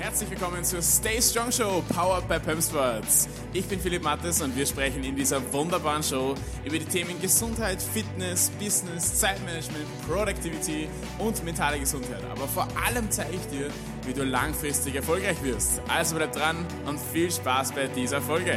Herzlich 0.00 0.30
willkommen 0.30 0.64
zur 0.64 0.80
Stay 0.80 1.20
Strong 1.20 1.52
Show, 1.52 1.84
powered 1.94 2.26
by 2.26 2.38
Pump 2.38 2.62
Sports. 2.62 3.28
Ich 3.52 3.66
bin 3.66 3.78
Philipp 3.78 4.02
Mattes 4.02 4.40
und 4.40 4.56
wir 4.56 4.64
sprechen 4.64 5.04
in 5.04 5.14
dieser 5.14 5.52
wunderbaren 5.52 6.02
Show 6.02 6.34
über 6.64 6.78
die 6.78 6.86
Themen 6.86 7.20
Gesundheit, 7.20 7.82
Fitness, 7.82 8.48
Business, 8.58 9.20
Zeitmanagement, 9.20 9.84
Productivity 10.08 10.88
und 11.18 11.44
mentale 11.44 11.78
Gesundheit. 11.78 12.22
Aber 12.32 12.48
vor 12.48 12.66
allem 12.82 13.10
zeige 13.10 13.36
ich 13.36 13.46
dir, 13.48 13.68
wie 14.06 14.14
du 14.14 14.24
langfristig 14.24 14.94
erfolgreich 14.94 15.36
wirst. 15.42 15.82
Also 15.86 16.16
bleib 16.16 16.32
dran 16.32 16.64
und 16.86 16.98
viel 16.98 17.30
Spaß 17.30 17.72
bei 17.72 17.86
dieser 17.88 18.22
Folge. 18.22 18.56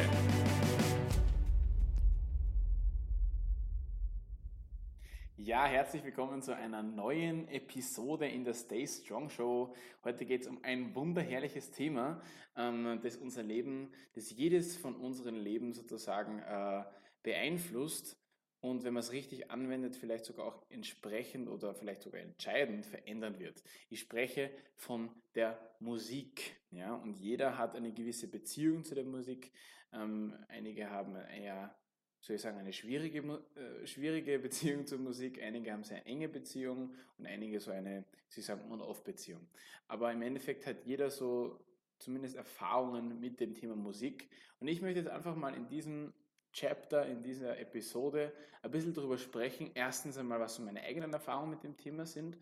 Ja, 5.53 5.67
herzlich 5.67 6.03
willkommen 6.03 6.41
zu 6.41 6.55
einer 6.55 6.81
neuen 6.81 7.47
Episode 7.47 8.27
in 8.27 8.43
der 8.43 8.55
Stay 8.55 8.87
Strong 8.87 9.29
Show. 9.29 9.75
Heute 10.03 10.25
geht 10.25 10.41
es 10.41 10.47
um 10.47 10.57
ein 10.63 10.95
wunderherrliches 10.95 11.69
Thema, 11.69 12.23
ähm, 12.57 12.99
das 13.03 13.17
unser 13.17 13.43
Leben, 13.43 13.91
das 14.15 14.31
jedes 14.31 14.75
von 14.75 14.95
unseren 14.95 15.35
Leben 15.35 15.71
sozusagen 15.71 16.39
äh, 16.39 16.83
beeinflusst 17.21 18.17
und 18.61 18.83
wenn 18.83 18.95
man 18.95 19.01
es 19.01 19.11
richtig 19.11 19.51
anwendet, 19.51 19.95
vielleicht 19.95 20.25
sogar 20.25 20.47
auch 20.47 20.65
entsprechend 20.71 21.47
oder 21.47 21.75
vielleicht 21.75 22.01
sogar 22.01 22.21
entscheidend 22.21 22.87
verändern 22.87 23.37
wird. 23.37 23.63
Ich 23.91 23.99
spreche 23.99 24.49
von 24.75 25.11
der 25.35 25.59
Musik. 25.79 26.55
Ja, 26.71 26.95
und 26.95 27.19
jeder 27.19 27.59
hat 27.59 27.75
eine 27.75 27.93
gewisse 27.93 28.27
Beziehung 28.27 28.83
zu 28.83 28.95
der 28.95 29.03
Musik. 29.03 29.51
Ähm, 29.91 30.33
einige 30.47 30.89
haben 30.89 31.15
eher 31.15 31.75
soll 32.23 32.37
ich 32.37 32.41
sagen, 32.41 32.57
eine 32.57 32.71
schwierige, 32.71 33.19
äh, 33.19 33.85
schwierige 33.85 34.39
Beziehung 34.39 34.87
zur 34.87 34.97
Musik. 34.99 35.43
Einige 35.43 35.73
haben 35.73 35.83
sehr 35.83 36.07
enge 36.07 36.29
Beziehungen 36.29 36.95
und 37.17 37.25
einige 37.25 37.59
so 37.59 37.71
eine, 37.71 38.05
sie 38.29 38.41
sagen, 38.41 38.71
On-Off-Beziehung. 38.71 39.45
Aber 39.89 40.11
im 40.11 40.21
Endeffekt 40.21 40.65
hat 40.65 40.85
jeder 40.85 41.09
so 41.09 41.59
zumindest 41.99 42.37
Erfahrungen 42.37 43.19
mit 43.19 43.41
dem 43.41 43.53
Thema 43.53 43.75
Musik. 43.75 44.29
Und 44.61 44.69
ich 44.69 44.81
möchte 44.81 45.01
jetzt 45.01 45.09
einfach 45.09 45.35
mal 45.35 45.53
in 45.53 45.67
diesem 45.67 46.13
Chapter, 46.53 47.05
in 47.07 47.23
dieser 47.23 47.59
Episode 47.59 48.31
ein 48.61 48.71
bisschen 48.71 48.93
darüber 48.93 49.17
sprechen. 49.17 49.71
Erstens 49.73 50.17
einmal, 50.17 50.39
was 50.39 50.55
so 50.55 50.61
meine 50.61 50.81
eigenen 50.81 51.11
Erfahrungen 51.11 51.49
mit 51.49 51.63
dem 51.63 51.75
Thema 51.75 52.05
sind. 52.05 52.37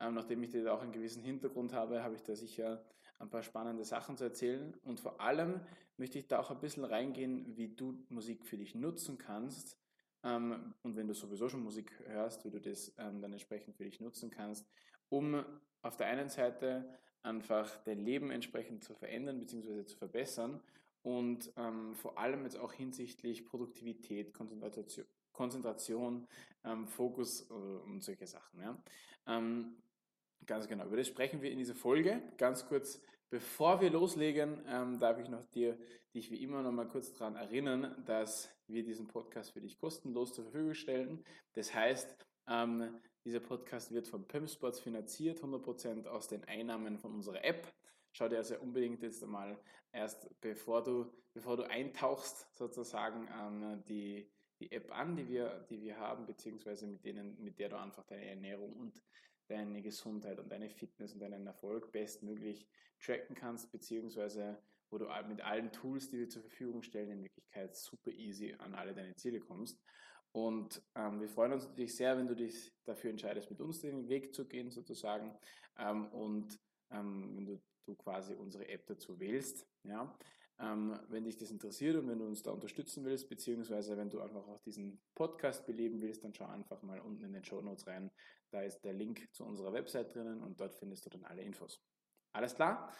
Ähm, 0.00 0.14
nachdem 0.14 0.42
ich 0.42 0.50
da 0.50 0.72
auch 0.72 0.82
einen 0.82 0.92
gewissen 0.92 1.22
Hintergrund 1.22 1.72
habe, 1.72 2.02
habe 2.02 2.16
ich 2.16 2.22
da 2.24 2.34
sicher 2.34 2.84
ein 3.20 3.30
paar 3.30 3.42
spannende 3.42 3.84
Sachen 3.84 4.16
zu 4.16 4.24
erzählen. 4.24 4.74
Und 4.82 5.00
vor 5.00 5.20
allem 5.20 5.60
möchte 5.96 6.18
ich 6.18 6.26
da 6.26 6.40
auch 6.40 6.50
ein 6.50 6.60
bisschen 6.60 6.84
reingehen, 6.84 7.56
wie 7.56 7.68
du 7.68 8.04
Musik 8.08 8.46
für 8.46 8.56
dich 8.56 8.74
nutzen 8.74 9.18
kannst. 9.18 9.76
Ähm, 10.22 10.74
und 10.82 10.96
wenn 10.96 11.06
du 11.06 11.14
sowieso 11.14 11.48
schon 11.48 11.62
Musik 11.62 11.92
hörst, 12.06 12.44
wie 12.44 12.50
du 12.50 12.60
das 12.60 12.92
ähm, 12.98 13.20
dann 13.20 13.32
entsprechend 13.32 13.76
für 13.76 13.84
dich 13.84 14.00
nutzen 14.00 14.30
kannst, 14.30 14.66
um 15.08 15.44
auf 15.82 15.96
der 15.96 16.08
einen 16.08 16.28
Seite 16.28 16.98
einfach 17.22 17.76
dein 17.84 17.98
Leben 17.98 18.30
entsprechend 18.30 18.82
zu 18.82 18.94
verändern 18.94 19.38
bzw. 19.38 19.84
zu 19.84 19.96
verbessern 19.96 20.60
und 21.02 21.52
ähm, 21.56 21.94
vor 21.94 22.18
allem 22.18 22.44
jetzt 22.44 22.58
auch 22.58 22.72
hinsichtlich 22.72 23.44
Produktivität, 23.44 24.34
Konzentration, 24.34 25.06
Konzentration 25.32 26.26
ähm, 26.64 26.86
Fokus 26.86 27.48
äh, 27.50 27.54
und 27.54 28.02
solche 28.02 28.26
Sachen. 28.26 28.60
Ja. 28.60 28.82
Ähm, 29.26 29.76
ganz 30.46 30.68
genau, 30.68 30.86
über 30.86 30.96
das 30.96 31.06
sprechen 31.06 31.42
wir 31.42 31.50
in 31.50 31.58
dieser 31.58 31.74
Folge. 31.74 32.22
Ganz 32.36 32.66
kurz 32.66 33.00
Bevor 33.30 33.80
wir 33.80 33.90
loslegen, 33.90 34.60
ähm, 34.66 34.98
darf 34.98 35.20
ich 35.20 35.28
noch 35.28 35.44
dir, 35.50 35.78
dich 36.12 36.32
wie 36.32 36.42
immer 36.42 36.62
noch 36.62 36.72
mal 36.72 36.88
kurz 36.88 37.12
daran 37.12 37.36
erinnern, 37.36 38.02
dass 38.04 38.50
wir 38.66 38.82
diesen 38.82 39.06
Podcast 39.06 39.52
für 39.52 39.60
dich 39.60 39.78
kostenlos 39.78 40.32
zur 40.32 40.42
Verfügung 40.42 40.74
stellen. 40.74 41.24
Das 41.52 41.72
heißt, 41.72 42.16
ähm, 42.48 43.00
dieser 43.24 43.38
Podcast 43.38 43.92
wird 43.92 44.08
von 44.08 44.26
PIMSports 44.26 44.80
finanziert, 44.80 45.40
100% 45.44 46.08
aus 46.08 46.26
den 46.26 46.42
Einnahmen 46.42 46.98
von 46.98 47.14
unserer 47.14 47.44
App. 47.44 47.72
Schau 48.10 48.28
dir 48.28 48.38
also 48.38 48.58
unbedingt 48.58 49.00
jetzt 49.00 49.22
einmal 49.22 49.56
erst, 49.92 50.28
bevor 50.40 50.82
du, 50.82 51.06
bevor 51.32 51.56
du 51.56 51.62
eintauchst, 51.62 52.52
sozusagen 52.52 53.28
ähm, 53.40 53.84
die, 53.88 54.28
die 54.58 54.72
App 54.72 54.90
an, 54.90 55.14
die 55.14 55.28
wir, 55.28 55.64
die 55.70 55.80
wir 55.80 55.98
haben, 55.98 56.26
beziehungsweise 56.26 56.88
mit, 56.88 57.04
denen, 57.04 57.40
mit 57.40 57.60
der 57.60 57.68
du 57.68 57.78
einfach 57.78 58.02
deine 58.06 58.26
Ernährung 58.26 58.72
und 58.72 59.00
deine 59.50 59.82
Gesundheit 59.82 60.38
und 60.38 60.50
deine 60.50 60.70
Fitness 60.70 61.12
und 61.12 61.20
deinen 61.20 61.46
Erfolg 61.46 61.92
bestmöglich 61.92 62.66
tracken 63.00 63.34
kannst, 63.34 63.70
beziehungsweise 63.72 64.62
wo 64.90 64.98
du 64.98 65.06
mit 65.28 65.40
allen 65.40 65.70
Tools, 65.72 66.10
die 66.10 66.18
wir 66.18 66.28
zur 66.28 66.42
Verfügung 66.42 66.82
stellen, 66.82 67.10
in 67.10 67.22
Wirklichkeit 67.22 67.76
super 67.76 68.10
easy 68.10 68.54
an 68.58 68.74
alle 68.74 68.92
deine 68.92 69.14
Ziele 69.14 69.40
kommst. 69.40 69.80
Und 70.32 70.82
ähm, 70.94 71.20
wir 71.20 71.28
freuen 71.28 71.52
uns 71.52 71.66
natürlich 71.66 71.96
sehr, 71.96 72.16
wenn 72.16 72.28
du 72.28 72.36
dich 72.36 72.72
dafür 72.84 73.10
entscheidest, 73.10 73.50
mit 73.50 73.60
uns 73.60 73.80
den 73.80 74.08
Weg 74.08 74.34
zu 74.34 74.46
gehen, 74.46 74.70
sozusagen, 74.70 75.36
ähm, 75.78 76.06
und 76.12 76.58
ähm, 76.90 77.36
wenn 77.36 77.46
du, 77.46 77.62
du, 77.86 77.96
quasi 77.96 78.34
unsere 78.34 78.68
App 78.68 78.86
dazu 78.86 79.18
wählst. 79.18 79.66
Ja? 79.82 80.16
Ähm, 80.62 80.98
wenn 81.08 81.24
dich 81.24 81.38
das 81.38 81.50
interessiert 81.50 81.96
und 81.96 82.08
wenn 82.08 82.18
du 82.18 82.26
uns 82.26 82.42
da 82.42 82.50
unterstützen 82.50 83.04
willst, 83.04 83.30
beziehungsweise 83.30 83.96
wenn 83.96 84.10
du 84.10 84.20
einfach 84.20 84.46
auch 84.46 84.60
diesen 84.60 85.00
Podcast 85.14 85.66
beleben 85.66 86.02
willst, 86.02 86.22
dann 86.22 86.34
schau 86.34 86.46
einfach 86.46 86.82
mal 86.82 87.00
unten 87.00 87.24
in 87.24 87.32
den 87.32 87.44
Show 87.44 87.62
Notes 87.62 87.86
rein. 87.86 88.10
Da 88.50 88.62
ist 88.62 88.82
der 88.82 88.92
Link 88.92 89.28
zu 89.32 89.44
unserer 89.44 89.72
Website 89.72 90.14
drinnen 90.14 90.42
und 90.42 90.60
dort 90.60 90.74
findest 90.74 91.06
du 91.06 91.10
dann 91.10 91.24
alle 91.24 91.42
Infos. 91.42 91.82
Alles 92.32 92.54
klar? 92.54 92.92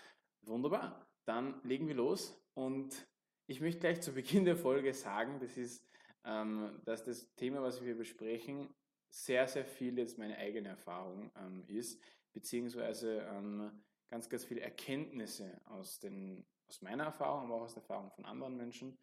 Wunderbar. 0.42 1.06
Dann 1.26 1.60
legen 1.62 1.86
wir 1.86 1.94
los 1.94 2.40
und 2.54 3.06
ich 3.46 3.60
möchte 3.60 3.80
gleich 3.80 4.00
zu 4.00 4.12
Beginn 4.12 4.44
der 4.44 4.56
Folge 4.56 4.94
sagen, 4.94 5.38
das 5.40 5.56
ist, 5.58 5.84
ähm, 6.24 6.80
dass 6.84 7.04
das 7.04 7.34
Thema, 7.34 7.62
was 7.62 7.84
wir 7.84 7.96
besprechen, 7.96 8.72
sehr, 9.10 9.46
sehr 9.48 9.66
viel 9.66 9.98
jetzt 9.98 10.18
meine 10.18 10.38
eigene 10.38 10.68
Erfahrung 10.68 11.30
ähm, 11.36 11.64
ist, 11.66 12.00
beziehungsweise 12.32 13.26
ähm, 13.28 13.82
ganz, 14.08 14.28
ganz 14.28 14.44
viele 14.44 14.60
Erkenntnisse 14.60 15.60
aus, 15.66 15.98
den, 15.98 16.46
aus 16.70 16.82
meiner 16.82 17.04
Erfahrung, 17.04 17.44
aber 17.44 17.56
auch 17.56 17.62
aus 17.62 17.74
der 17.74 17.82
Erfahrung 17.82 18.10
von 18.12 18.24
anderen 18.24 18.56
Menschen. 18.56 18.96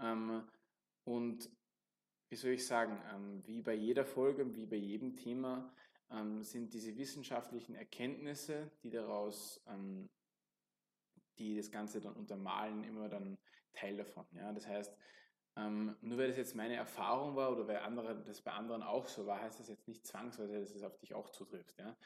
Ähm, 0.00 0.46
und 1.04 1.50
wie 2.28 2.36
soll 2.36 2.50
ich 2.50 2.66
sagen, 2.66 3.00
ähm, 3.14 3.46
wie 3.46 3.62
bei 3.62 3.74
jeder 3.74 4.04
Folge, 4.04 4.54
wie 4.54 4.66
bei 4.66 4.76
jedem 4.76 5.16
Thema, 5.16 5.72
ähm, 6.10 6.42
sind 6.42 6.74
diese 6.74 6.96
wissenschaftlichen 6.96 7.74
Erkenntnisse, 7.74 8.70
die 8.82 8.90
daraus, 8.90 9.64
die 11.38 11.56
das 11.56 11.70
Ganze 11.70 12.00
dann 12.00 12.14
untermalen, 12.14 12.84
immer 12.84 13.08
dann 13.08 13.38
Teil 13.72 13.96
davon. 13.96 14.26
Ja? 14.32 14.52
Das 14.52 14.66
heißt, 14.66 14.94
ähm, 15.56 15.96
nur 16.00 16.18
weil 16.18 16.28
das 16.28 16.36
jetzt 16.36 16.54
meine 16.54 16.76
Erfahrung 16.76 17.36
war 17.36 17.52
oder 17.52 17.66
weil 17.66 17.78
andere, 17.78 18.22
das 18.22 18.40
bei 18.40 18.52
anderen 18.52 18.82
auch 18.82 19.06
so 19.06 19.26
war, 19.26 19.40
heißt 19.40 19.60
das 19.60 19.68
jetzt 19.68 19.86
nicht 19.86 20.06
zwangsweise, 20.06 20.60
dass 20.60 20.74
es 20.74 20.82
auf 20.82 20.96
dich 20.98 21.14
auch 21.14 21.30
zutrifft. 21.30 21.78
Ja? 21.78 21.96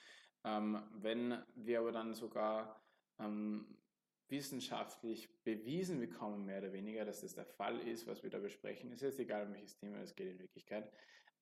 Ähm, 0.44 0.83
wenn 0.93 1.43
wir 1.54 1.81
aber 1.81 1.93
dann 1.93 2.15
sogar 2.15 2.81
ähm, 3.19 3.77
wissenschaftlich 4.28 5.28
bewiesen 5.44 6.00
bekommen, 6.00 6.44
mehr 6.44 6.59
oder 6.59 6.72
weniger, 6.72 7.04
dass 7.04 7.20
das 7.20 7.34
der 7.34 7.47
Fall 7.47 7.78
ist, 7.81 8.06
was 8.06 8.22
wir 8.22 8.31
da 8.31 8.38
besprechen, 8.38 8.91
ist 8.91 9.03
jetzt 9.03 9.20
egal, 9.20 9.47
um 9.47 9.53
welches 9.53 9.76
Thema 9.76 9.98
es 9.98 10.14
geht 10.14 10.28
in 10.28 10.38
Wirklichkeit, 10.38 10.91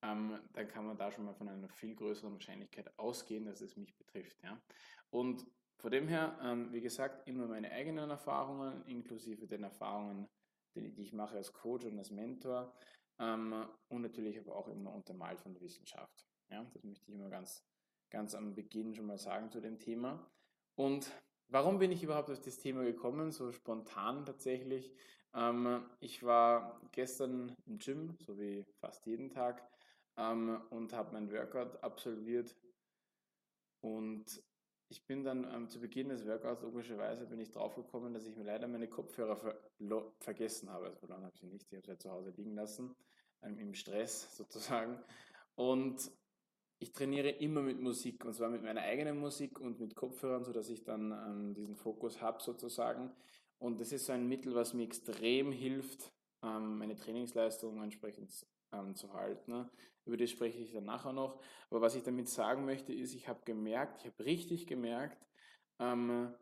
ähm, 0.02 0.38
dann 0.52 0.68
kann 0.68 0.86
man 0.86 0.96
da 0.96 1.10
schon 1.10 1.24
mal 1.24 1.34
von 1.34 1.48
einer 1.48 1.68
viel 1.68 1.94
größeren 1.94 2.32
Wahrscheinlichkeit 2.32 2.92
ausgehen, 2.98 3.46
dass 3.46 3.60
es 3.60 3.76
mich 3.76 3.96
betrifft. 3.96 4.42
Ja? 4.42 4.60
Und 5.10 5.46
von 5.78 5.90
dem 5.90 6.08
her, 6.08 6.38
ähm, 6.42 6.72
wie 6.72 6.80
gesagt, 6.80 7.26
immer 7.26 7.46
meine 7.46 7.70
eigenen 7.70 8.10
Erfahrungen, 8.10 8.84
inklusive 8.86 9.46
den 9.46 9.64
Erfahrungen, 9.64 10.28
die, 10.74 10.92
die 10.92 11.02
ich 11.02 11.12
mache 11.12 11.36
als 11.36 11.52
Coach 11.52 11.84
und 11.86 11.98
als 11.98 12.10
Mentor 12.10 12.74
ähm, 13.18 13.66
und 13.88 14.02
natürlich 14.02 14.38
aber 14.38 14.56
auch 14.56 14.68
immer 14.68 14.92
untermalt 14.92 15.40
von 15.40 15.54
der 15.54 15.62
Wissenschaft. 15.62 16.26
Ja? 16.50 16.64
Das 16.72 16.84
möchte 16.84 17.10
ich 17.10 17.14
immer 17.14 17.30
ganz, 17.30 17.64
ganz 18.10 18.34
am 18.34 18.54
Beginn 18.54 18.94
schon 18.94 19.06
mal 19.06 19.18
sagen 19.18 19.50
zu 19.50 19.60
dem 19.60 19.78
Thema. 19.78 20.30
Und 20.74 21.10
warum 21.48 21.78
bin 21.78 21.92
ich 21.92 22.02
überhaupt 22.02 22.30
auf 22.30 22.40
das 22.40 22.58
Thema 22.58 22.84
gekommen, 22.84 23.30
so 23.32 23.52
spontan 23.52 24.24
tatsächlich? 24.24 24.92
Ähm, 25.34 25.84
ich 26.00 26.22
war 26.22 26.80
gestern 26.92 27.56
im 27.66 27.78
Gym, 27.78 28.16
so 28.20 28.38
wie 28.38 28.64
fast 28.80 29.06
jeden 29.06 29.30
Tag, 29.30 29.62
ähm, 30.16 30.60
und 30.70 30.92
habe 30.92 31.12
mein 31.12 31.30
Workout 31.32 31.82
absolviert. 31.82 32.54
Und 33.80 34.42
ich 34.88 35.06
bin 35.06 35.24
dann 35.24 35.44
ähm, 35.52 35.68
zu 35.68 35.80
Beginn 35.80 36.08
des 36.08 36.26
Workouts 36.26 36.62
logischerweise 36.62 37.26
bin 37.26 37.40
ich 37.40 37.50
draufgekommen, 37.50 38.14
dass 38.14 38.26
ich 38.26 38.36
mir 38.36 38.44
leider 38.44 38.68
meine 38.68 38.88
Kopfhörer 38.88 39.36
ver 39.36 39.58
vergessen 40.20 40.70
habe. 40.70 40.86
Also 40.86 41.06
dann 41.06 41.22
habe 41.22 41.32
ich 41.34 41.40
sie 41.40 41.46
nicht, 41.46 41.66
ich 41.70 41.76
habe 41.76 41.82
sie 41.84 41.90
ja 41.90 41.98
zu 41.98 42.10
Hause 42.10 42.30
liegen 42.30 42.54
lassen, 42.54 42.94
ähm, 43.42 43.58
im 43.58 43.74
Stress 43.74 44.28
sozusagen. 44.36 45.02
Und 45.56 46.10
ich 46.78 46.92
trainiere 46.92 47.30
immer 47.30 47.62
mit 47.62 47.80
Musik 47.80 48.24
und 48.24 48.34
zwar 48.34 48.50
mit 48.50 48.62
meiner 48.62 48.82
eigenen 48.82 49.18
Musik 49.18 49.60
und 49.60 49.80
mit 49.80 49.94
Kopfhörern, 49.94 50.44
sodass 50.44 50.68
ich 50.68 50.84
dann 50.84 51.12
ähm, 51.12 51.54
diesen 51.54 51.76
Fokus 51.76 52.20
habe 52.20 52.42
sozusagen. 52.42 53.10
Und 53.58 53.80
das 53.80 53.92
ist 53.92 54.06
so 54.06 54.12
ein 54.12 54.28
Mittel, 54.28 54.54
was 54.54 54.74
mir 54.74 54.84
extrem 54.84 55.52
hilft, 55.52 56.12
ähm, 56.42 56.78
meine 56.78 56.96
Trainingsleistung 56.96 57.82
entsprechend 57.82 58.46
ähm, 58.72 58.94
zu 58.94 59.12
halten. 59.12 59.50
Ne? 59.50 59.70
Über 60.04 60.16
das 60.16 60.30
spreche 60.30 60.58
ich 60.58 60.72
dann 60.72 60.84
nachher 60.84 61.12
noch. 61.12 61.40
Aber 61.70 61.80
was 61.80 61.94
ich 61.94 62.02
damit 62.02 62.28
sagen 62.28 62.64
möchte, 62.64 62.92
ist, 62.92 63.14
ich 63.14 63.28
habe 63.28 63.40
gemerkt, 63.44 64.00
ich 64.00 64.12
habe 64.12 64.24
richtig 64.24 64.66
gemerkt, 64.66 65.26
ähm, 65.78 66.34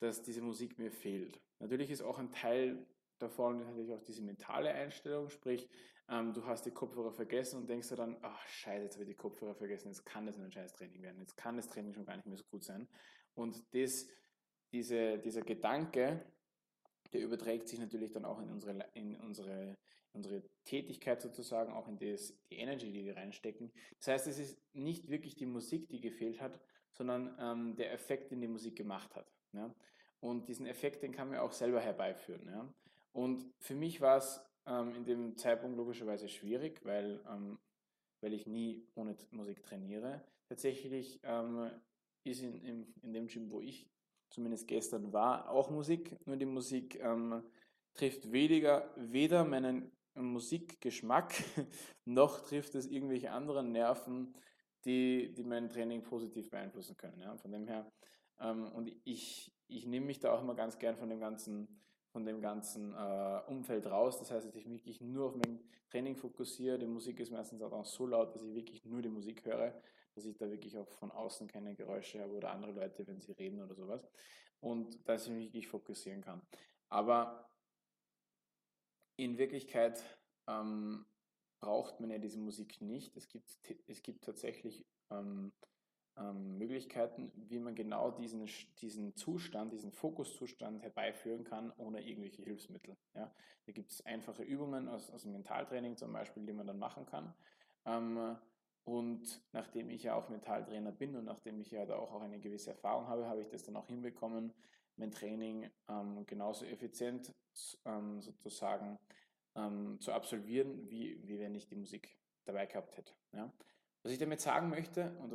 dass 0.00 0.22
diese 0.22 0.42
Musik 0.42 0.78
mir 0.78 0.90
fehlt. 0.90 1.40
Natürlich 1.58 1.90
ist 1.90 2.02
auch 2.02 2.18
ein 2.18 2.32
Teil 2.32 2.86
davon 3.18 3.60
natürlich 3.60 3.92
auch 3.94 4.02
diese 4.02 4.22
mentale 4.22 4.70
Einstellung, 4.70 5.30
sprich, 5.30 5.68
ähm, 6.08 6.32
du 6.32 6.44
hast 6.44 6.66
die 6.66 6.70
Kopfhörer 6.70 7.12
vergessen 7.12 7.60
und 7.60 7.68
denkst 7.68 7.88
dir 7.88 7.96
dann, 7.96 8.16
ach 8.22 8.46
scheiße, 8.46 8.84
jetzt 8.84 8.94
habe 8.94 9.04
ich 9.04 9.10
die 9.10 9.16
Kopfhörer 9.16 9.54
vergessen, 9.54 9.88
jetzt 9.88 10.04
kann 10.04 10.26
das 10.26 10.38
ein 10.38 10.52
scheiß 10.52 10.72
Training 10.72 11.02
werden, 11.02 11.20
jetzt 11.20 11.36
kann 11.36 11.56
das 11.56 11.68
Training 11.68 11.92
schon 11.94 12.04
gar 12.04 12.16
nicht 12.16 12.26
mehr 12.26 12.36
so 12.36 12.44
gut 12.44 12.64
sein. 12.64 12.88
Und 13.34 13.62
das 13.74 14.06
diese, 14.72 15.18
dieser 15.18 15.42
Gedanke, 15.42 16.24
der 17.12 17.20
überträgt 17.22 17.68
sich 17.68 17.78
natürlich 17.78 18.12
dann 18.12 18.24
auch 18.24 18.40
in 18.40 18.50
unsere, 18.50 18.86
in 18.94 19.16
unsere, 19.16 19.76
unsere 20.12 20.42
Tätigkeit 20.64 21.22
sozusagen, 21.22 21.72
auch 21.72 21.88
in 21.88 21.98
das, 21.98 22.34
die 22.50 22.56
Energy, 22.56 22.92
die 22.92 23.04
wir 23.04 23.16
reinstecken. 23.16 23.72
Das 23.98 24.08
heißt, 24.08 24.26
es 24.26 24.38
ist 24.38 24.58
nicht 24.74 25.08
wirklich 25.08 25.34
die 25.36 25.46
Musik, 25.46 25.88
die 25.88 26.00
gefehlt 26.00 26.40
hat, 26.40 26.60
sondern 26.92 27.36
ähm, 27.38 27.76
der 27.76 27.92
Effekt, 27.92 28.30
den 28.30 28.40
die 28.40 28.48
Musik 28.48 28.76
gemacht 28.76 29.14
hat. 29.14 29.32
Ja? 29.52 29.74
Und 30.20 30.48
diesen 30.48 30.66
Effekt, 30.66 31.02
den 31.02 31.12
kann 31.12 31.28
man 31.28 31.38
auch 31.38 31.52
selber 31.52 31.80
herbeiführen. 31.80 32.46
Ja? 32.48 32.74
Und 33.12 33.46
für 33.60 33.74
mich 33.74 34.00
war 34.00 34.18
es 34.18 34.40
ähm, 34.66 34.94
in 34.94 35.04
dem 35.04 35.36
Zeitpunkt 35.36 35.76
logischerweise 35.76 36.28
schwierig, 36.28 36.84
weil, 36.84 37.20
ähm, 37.28 37.58
weil 38.20 38.32
ich 38.32 38.46
nie 38.46 38.86
ohne 38.94 39.16
Musik 39.30 39.62
trainiere. 39.62 40.24
Tatsächlich 40.48 41.20
ähm, 41.22 41.70
ist 42.24 42.42
in, 42.42 42.60
in, 42.62 42.94
in 43.02 43.12
dem 43.12 43.26
Gym, 43.26 43.50
wo 43.50 43.60
ich 43.60 43.88
zumindest 44.30 44.68
gestern 44.68 45.12
war, 45.12 45.50
auch 45.50 45.70
Musik. 45.70 46.16
Nur 46.26 46.36
die 46.36 46.46
Musik 46.46 46.98
ähm, 47.00 47.42
trifft 47.94 48.30
weniger, 48.32 48.92
weder 48.96 49.44
meinen 49.44 49.92
Musikgeschmack, 50.14 51.34
noch 52.04 52.40
trifft 52.40 52.74
es 52.74 52.86
irgendwelche 52.86 53.30
anderen 53.30 53.72
Nerven, 53.72 54.34
die, 54.84 55.32
die 55.34 55.44
mein 55.44 55.68
Training 55.68 56.02
positiv 56.02 56.50
beeinflussen 56.50 56.96
können. 56.96 57.20
Ja? 57.20 57.36
Von 57.36 57.52
dem 57.52 57.66
her, 57.66 57.90
ähm, 58.40 58.70
und 58.72 58.90
ich, 59.04 59.52
ich 59.68 59.86
nehme 59.86 60.06
mich 60.06 60.20
da 60.20 60.32
auch 60.32 60.42
immer 60.42 60.54
ganz 60.54 60.78
gern 60.78 60.96
von 60.96 61.08
dem 61.08 61.20
ganzen, 61.20 61.82
von 62.16 62.24
dem 62.24 62.40
ganzen 62.40 62.94
äh, 62.94 63.40
Umfeld 63.46 63.86
raus. 63.86 64.18
Das 64.18 64.30
heißt, 64.30 64.46
dass 64.46 64.56
ich 64.56 64.70
wirklich 64.70 65.02
nur 65.02 65.26
auf 65.26 65.36
mein 65.36 65.60
Training 65.90 66.16
fokussiere. 66.16 66.78
Die 66.78 66.86
Musik 66.86 67.20
ist 67.20 67.30
meistens 67.30 67.60
auch 67.60 67.84
so 67.84 68.06
laut, 68.06 68.34
dass 68.34 68.42
ich 68.42 68.54
wirklich 68.54 68.86
nur 68.86 69.02
die 69.02 69.10
Musik 69.10 69.44
höre 69.44 69.74
dass 70.16 70.24
ich 70.24 70.36
da 70.38 70.50
wirklich 70.50 70.76
auch 70.78 70.88
von 70.88 71.10
außen 71.10 71.46
keine 71.46 71.74
Geräusche 71.74 72.20
habe 72.20 72.32
oder 72.32 72.50
andere 72.50 72.72
Leute, 72.72 73.06
wenn 73.06 73.20
sie 73.20 73.32
reden 73.32 73.60
oder 73.60 73.74
sowas. 73.74 74.08
Und 74.60 75.06
dass 75.06 75.26
ich 75.26 75.32
mich 75.32 75.44
wirklich 75.44 75.68
fokussieren 75.68 76.22
kann. 76.22 76.40
Aber 76.88 77.50
in 79.16 79.36
Wirklichkeit 79.36 80.02
ähm, 80.48 81.04
braucht 81.60 82.00
man 82.00 82.10
ja 82.10 82.18
diese 82.18 82.38
Musik 82.38 82.80
nicht. 82.80 83.14
Es 83.14 83.28
gibt, 83.28 83.58
es 83.86 84.02
gibt 84.02 84.24
tatsächlich 84.24 84.86
ähm, 85.10 85.52
ähm, 86.18 86.58
Möglichkeiten, 86.58 87.30
wie 87.48 87.58
man 87.58 87.74
genau 87.74 88.10
diesen, 88.10 88.48
diesen 88.80 89.14
Zustand, 89.14 89.72
diesen 89.72 89.92
Fokuszustand 89.92 90.82
herbeiführen 90.82 91.44
kann, 91.44 91.72
ohne 91.76 92.06
irgendwelche 92.06 92.42
Hilfsmittel. 92.42 92.96
Ja. 93.14 93.32
Da 93.66 93.72
gibt 93.72 93.90
es 93.90 94.04
einfache 94.04 94.42
Übungen 94.42 94.88
aus, 94.88 95.10
aus 95.10 95.22
dem 95.22 95.32
Mentaltraining 95.32 95.96
zum 95.96 96.12
Beispiel, 96.12 96.44
die 96.46 96.52
man 96.52 96.66
dann 96.66 96.78
machen 96.78 97.06
kann. 97.06 97.34
Ähm, 97.84 98.36
und 98.84 99.42
nachdem 99.52 99.90
ich 99.90 100.04
ja 100.04 100.14
auch 100.14 100.28
Mentaltrainer 100.28 100.92
bin 100.92 101.16
und 101.16 101.24
nachdem 101.24 101.60
ich 101.60 101.72
ja 101.72 101.84
da 101.86 101.96
auch 101.96 102.20
eine 102.20 102.38
gewisse 102.38 102.70
Erfahrung 102.70 103.08
habe, 103.08 103.26
habe 103.26 103.42
ich 103.42 103.48
das 103.48 103.64
dann 103.64 103.76
auch 103.76 103.88
hinbekommen, 103.88 104.52
mein 104.96 105.10
Training 105.10 105.68
ähm, 105.88 106.24
genauso 106.26 106.64
effizient 106.64 107.34
ähm, 107.84 108.22
sozusagen 108.22 108.98
ähm, 109.56 109.98
zu 110.00 110.12
absolvieren, 110.12 110.88
wie, 110.88 111.20
wie 111.26 111.38
wenn 111.38 111.54
ich 111.54 111.66
die 111.66 111.76
Musik 111.76 112.16
dabei 112.44 112.66
gehabt 112.66 112.96
hätte. 112.96 113.12
Ja? 113.32 113.52
Was 114.06 114.12
ich 114.12 114.20
damit 114.20 114.40
sagen 114.40 114.70
möchte 114.70 115.18
und 115.18 115.32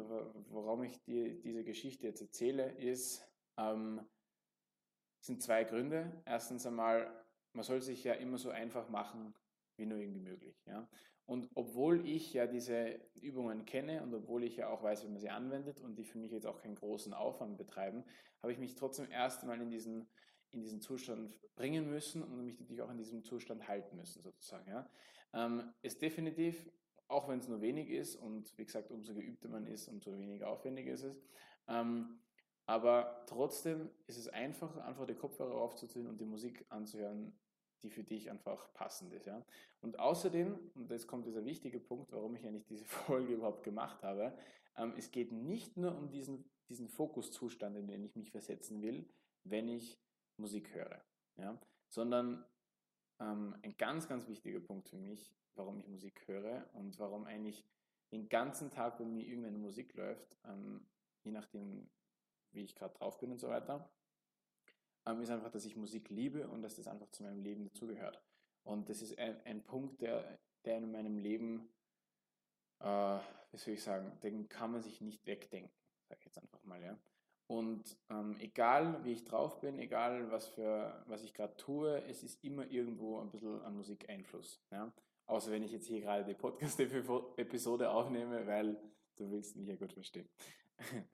warum 0.50 0.84
ich 0.84 1.04
dir 1.04 1.42
diese 1.42 1.66
Geschichte 1.66 2.08
jetzt 2.08 2.22
erzähle, 2.22 2.72
ist, 2.78 3.22
ähm, 3.58 4.00
sind 5.20 5.44
zwei 5.44 5.66
Gründe. 5.66 6.24
Erstens 6.26 6.66
einmal, 6.66 7.12
man 7.52 7.66
soll 7.66 7.82
sich 7.82 8.02
ja 8.06 8.14
immer 8.14 8.38
so 8.38 8.50
einfach 8.50 8.88
machen, 8.88 9.34
wie 9.76 9.86
nur 9.86 9.98
irgendwie 9.98 10.22
möglich. 10.22 10.56
Ja? 10.68 10.88
Und 11.26 11.50
obwohl 11.54 12.08
ich 12.08 12.32
ja 12.32 12.48
diese 12.48 12.98
Übungen 13.16 13.66
kenne 13.66 14.04
und 14.04 14.14
obwohl 14.14 14.46
ich 14.46 14.56
ja 14.56 14.70
auch 14.70 14.82
weiß, 14.84 15.04
wie 15.04 15.10
man 15.10 15.20
sie 15.20 15.30
anwendet 15.30 15.82
und 15.82 15.98
die 15.98 16.06
für 16.06 16.20
mich 16.20 16.32
jetzt 16.32 16.48
auch 16.48 16.62
keinen 16.62 16.76
großen 16.76 17.14
Aufwand 17.14 17.58
betreiben, 17.58 18.06
habe 18.42 18.54
ich 18.54 18.58
mich 18.58 18.76
trotzdem 18.76 19.12
erst 19.12 19.42
einmal 19.42 19.60
in 19.60 19.70
diesen, 19.70 20.08
in 20.52 20.62
diesen 20.62 20.80
Zustand 20.80 21.38
bringen 21.56 21.90
müssen 21.90 22.24
und 22.24 22.46
mich 22.46 22.58
natürlich 22.58 22.84
auch 22.84 22.92
in 22.92 22.98
diesem 22.98 23.26
Zustand 23.26 23.68
halten 23.68 23.98
müssen, 23.98 24.22
sozusagen. 24.22 24.70
Ja. 24.70 24.90
Ähm, 25.34 25.74
ist 25.82 26.02
definitiv, 26.02 26.72
auch 27.12 27.28
wenn 27.28 27.40
es 27.40 27.48
nur 27.48 27.62
wenig 27.62 27.90
ist 27.90 28.16
und 28.16 28.58
wie 28.58 28.66
gesagt, 28.66 28.92
umso 28.92 29.14
geübter 29.14 29.50
man 29.50 29.68
ist, 29.68 29.88
umso 29.88 30.18
weniger 30.18 30.50
aufwendig 30.50 30.88
ist 30.88 31.04
es. 31.04 31.22
Ähm, 31.68 32.20
aber 32.66 33.24
trotzdem 33.28 33.90
ist 34.08 34.18
es 34.18 34.28
einfach, 34.28 34.78
einfach 34.78 35.06
die 35.06 35.16
Kopfhörer 35.16 35.56
aufzuziehen 35.56 36.08
und 36.08 36.20
die 36.20 36.26
Musik 36.26 36.66
anzuhören, 36.70 37.34
die 37.84 37.90
für 37.90 38.04
dich 38.04 38.30
einfach 38.30 38.72
passend 38.74 39.14
ist. 39.14 39.26
Ja? 39.26 39.44
Und 39.82 40.00
außerdem, 40.00 40.58
und 40.76 40.92
jetzt 40.92 41.08
kommt 41.08 41.26
dieser 41.26 41.46
wichtige 41.46 41.80
Punkt, 41.80 42.12
warum 42.12 42.36
ich 42.36 42.46
eigentlich 42.46 42.66
diese 42.66 42.86
Folge 43.08 43.34
überhaupt 43.34 43.64
gemacht 43.64 44.04
habe, 44.04 44.38
ähm, 44.78 44.94
es 44.98 45.12
geht 45.12 45.32
nicht 45.32 45.78
nur 45.78 45.98
um 45.98 46.10
diesen, 46.10 46.50
diesen 46.70 46.88
Fokuszustand, 46.88 47.76
in 47.76 47.88
den 47.88 48.04
ich 48.04 48.16
mich 48.16 48.32
versetzen 48.32 48.82
will, 48.82 49.10
wenn 49.44 49.68
ich 49.68 50.00
Musik 50.38 50.74
höre, 50.74 51.04
ja? 51.38 51.60
sondern 51.90 52.46
ähm, 53.20 53.56
ein 53.64 53.76
ganz, 53.78 54.08
ganz 54.08 54.28
wichtiger 54.28 54.60
Punkt 54.60 54.88
für 54.88 54.98
mich, 54.98 55.34
warum 55.62 55.78
ich 55.78 55.88
Musik 55.88 56.28
höre 56.28 56.68
und 56.74 56.98
warum 56.98 57.26
eigentlich 57.26 57.64
den 58.12 58.28
ganzen 58.30 58.72
Tag 58.72 58.98
bei 58.98 59.06
mir 59.06 59.26
irgendeine 59.26 59.60
Musik 59.60 59.94
läuft, 59.94 60.38
ähm, 60.46 60.88
je 61.24 61.32
nachdem, 61.32 61.90
wie 62.52 62.64
ich 62.64 62.76
gerade 62.76 62.96
drauf 62.96 63.20
bin 63.20 63.32
und 63.32 63.40
so 63.40 63.48
weiter, 63.48 63.90
ähm, 65.06 65.22
ist 65.22 65.30
einfach, 65.30 65.52
dass 65.52 65.66
ich 65.66 65.76
Musik 65.76 66.10
liebe 66.10 66.48
und 66.48 66.64
dass 66.64 66.76
das 66.76 66.88
einfach 66.88 67.10
zu 67.12 67.24
meinem 67.24 67.42
Leben 67.42 67.64
dazugehört. 67.64 68.22
Und 68.64 68.90
das 68.90 69.02
ist 69.02 69.18
ein, 69.20 69.40
ein 69.46 69.64
Punkt, 69.64 70.02
der, 70.02 70.40
der 70.66 70.78
in 70.78 70.92
meinem 70.92 71.20
Leben, 71.20 71.70
äh, 72.80 73.20
wie 73.52 73.58
soll 73.58 73.76
ich 73.76 73.84
sagen, 73.84 74.20
den 74.24 74.50
kann 74.50 74.72
man 74.72 74.82
sich 74.82 75.00
nicht 75.00 75.26
wegdenken, 75.28 75.72
sage 76.08 76.20
ich 76.20 76.26
jetzt 76.26 76.40
einfach 76.40 76.64
mal, 76.64 76.82
ja. 76.82 77.00
Und 77.48 77.98
ähm, 78.10 78.38
egal 78.40 79.04
wie 79.04 79.12
ich 79.12 79.26
drauf 79.26 79.60
bin, 79.60 79.78
egal 79.78 80.32
was, 80.32 80.48
für, 80.48 81.04
was 81.08 81.22
ich 81.22 81.34
gerade 81.34 81.56
tue, 81.58 82.02
es 82.06 82.24
ist 82.24 82.42
immer 82.46 82.66
irgendwo 82.66 83.20
ein 83.20 83.30
bisschen 83.30 83.62
an 83.64 83.76
Musik 83.76 84.10
Einfluss. 84.10 84.64
Ja? 84.72 84.94
Außer 85.28 85.52
wenn 85.52 85.64
ich 85.64 85.72
jetzt 85.72 85.88
hier 85.88 86.02
gerade 86.02 86.26
die 86.26 86.34
Podcast-Episode 86.34 87.90
aufnehme, 87.92 88.46
weil 88.48 88.78
du 89.16 89.32
willst 89.32 89.56
mich 89.56 89.68
ja 89.68 89.76
gut 89.76 89.94
verstehen. 89.94 90.30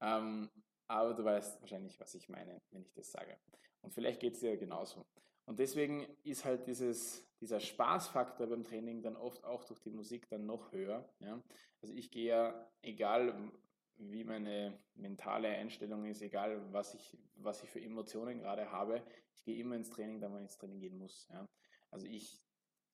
ähm, 0.00 0.50
aber 0.86 1.14
du 1.14 1.24
weißt 1.24 1.60
wahrscheinlich, 1.60 1.98
was 2.00 2.14
ich 2.14 2.28
meine, 2.28 2.60
wenn 2.70 2.82
ich 2.82 2.92
das 2.94 3.12
sage. 3.12 3.38
Und 3.82 3.94
vielleicht 3.94 4.20
geht 4.20 4.34
es 4.34 4.40
dir 4.40 4.56
genauso. 4.56 5.06
Und 5.46 5.58
deswegen 5.58 6.06
ist 6.22 6.44
halt 6.44 6.66
dieses, 6.66 7.28
dieser 7.40 7.60
Spaßfaktor 7.60 8.46
beim 8.46 8.64
Training 8.64 9.02
dann 9.02 9.16
oft 9.16 9.44
auch 9.44 9.64
durch 9.64 9.80
die 9.80 9.90
Musik 9.90 10.28
dann 10.28 10.46
noch 10.46 10.72
höher. 10.72 11.08
Ja? 11.18 11.42
Also 11.82 11.94
ich 11.94 12.10
gehe 12.10 12.26
ja, 12.26 12.72
egal 12.82 13.50
wie 13.96 14.24
meine 14.24 14.78
mentale 14.94 15.48
Einstellung 15.48 16.04
ist, 16.06 16.22
egal 16.22 16.72
was 16.72 16.94
ich, 16.94 17.18
was 17.34 17.62
ich 17.62 17.70
für 17.70 17.80
Emotionen 17.80 18.38
gerade 18.38 18.70
habe, 18.70 19.02
ich 19.34 19.44
gehe 19.44 19.58
immer 19.58 19.76
ins 19.76 19.90
Training, 19.90 20.20
wenn 20.20 20.34
ich 20.34 20.40
ins 20.42 20.56
Training 20.56 20.80
gehen 20.80 20.98
muss. 20.98 21.28
Ja? 21.30 21.48
Also 21.90 22.06
ich, 22.06 22.42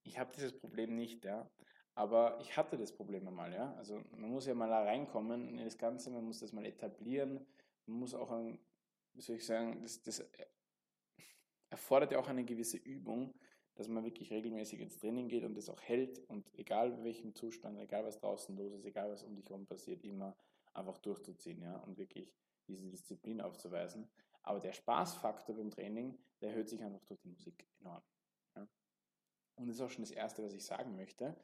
ich 0.06 0.18
habe 0.18 0.32
dieses 0.34 0.58
Problem 0.58 0.94
nicht, 0.94 1.24
ja. 1.24 1.48
Aber 1.94 2.38
ich 2.40 2.56
hatte 2.56 2.76
das 2.76 2.92
Problem 2.92 3.26
einmal, 3.26 3.52
ja. 3.52 3.74
Also 3.74 4.02
man 4.10 4.30
muss 4.30 4.46
ja 4.46 4.54
mal 4.54 4.68
da 4.68 4.82
reinkommen 4.82 5.58
in 5.58 5.64
das 5.64 5.78
Ganze, 5.78 6.10
man 6.10 6.24
muss 6.24 6.40
das 6.40 6.52
mal 6.52 6.66
etablieren, 6.66 7.46
man 7.86 8.00
muss 8.00 8.14
auch, 8.14 8.30
ein, 8.30 8.58
wie 9.14 9.22
soll 9.22 9.36
ich 9.36 9.46
sagen, 9.46 9.80
das, 9.82 10.02
das 10.02 10.22
erfordert 11.70 12.12
ja 12.12 12.18
auch 12.18 12.28
eine 12.28 12.44
gewisse 12.44 12.76
Übung, 12.76 13.34
dass 13.74 13.88
man 13.88 14.04
wirklich 14.04 14.30
regelmäßig 14.30 14.80
ins 14.80 14.98
Training 14.98 15.28
geht 15.28 15.44
und 15.44 15.54
das 15.54 15.68
auch 15.68 15.80
hält 15.82 16.18
und 16.28 16.46
egal 16.54 16.92
in 16.92 17.04
welchem 17.04 17.34
Zustand, 17.34 17.78
egal 17.78 18.04
was 18.04 18.18
draußen 18.18 18.56
los 18.56 18.72
ist, 18.72 18.84
egal 18.84 19.10
was 19.10 19.22
um 19.22 19.34
dich 19.34 19.48
herum 19.48 19.66
passiert, 19.66 20.02
immer 20.04 20.36
einfach 20.74 20.98
durchzuziehen 20.98 21.62
ja, 21.62 21.76
und 21.78 21.96
wirklich 21.98 22.34
diese 22.68 22.88
Disziplin 22.88 23.40
aufzuweisen. 23.40 24.08
Aber 24.42 24.60
der 24.60 24.72
Spaßfaktor 24.72 25.56
beim 25.56 25.70
Training, 25.70 26.18
der 26.40 26.50
erhöht 26.50 26.68
sich 26.68 26.82
einfach 26.82 27.04
durch 27.06 27.20
die 27.20 27.28
Musik 27.28 27.66
enorm. 27.80 28.02
Und 29.56 29.66
das 29.66 29.76
ist 29.76 29.82
auch 29.82 29.90
schon 29.90 30.04
das 30.04 30.10
Erste, 30.10 30.42
was 30.42 30.52
ich 30.52 30.64
sagen 30.64 30.96
möchte, 30.96 31.34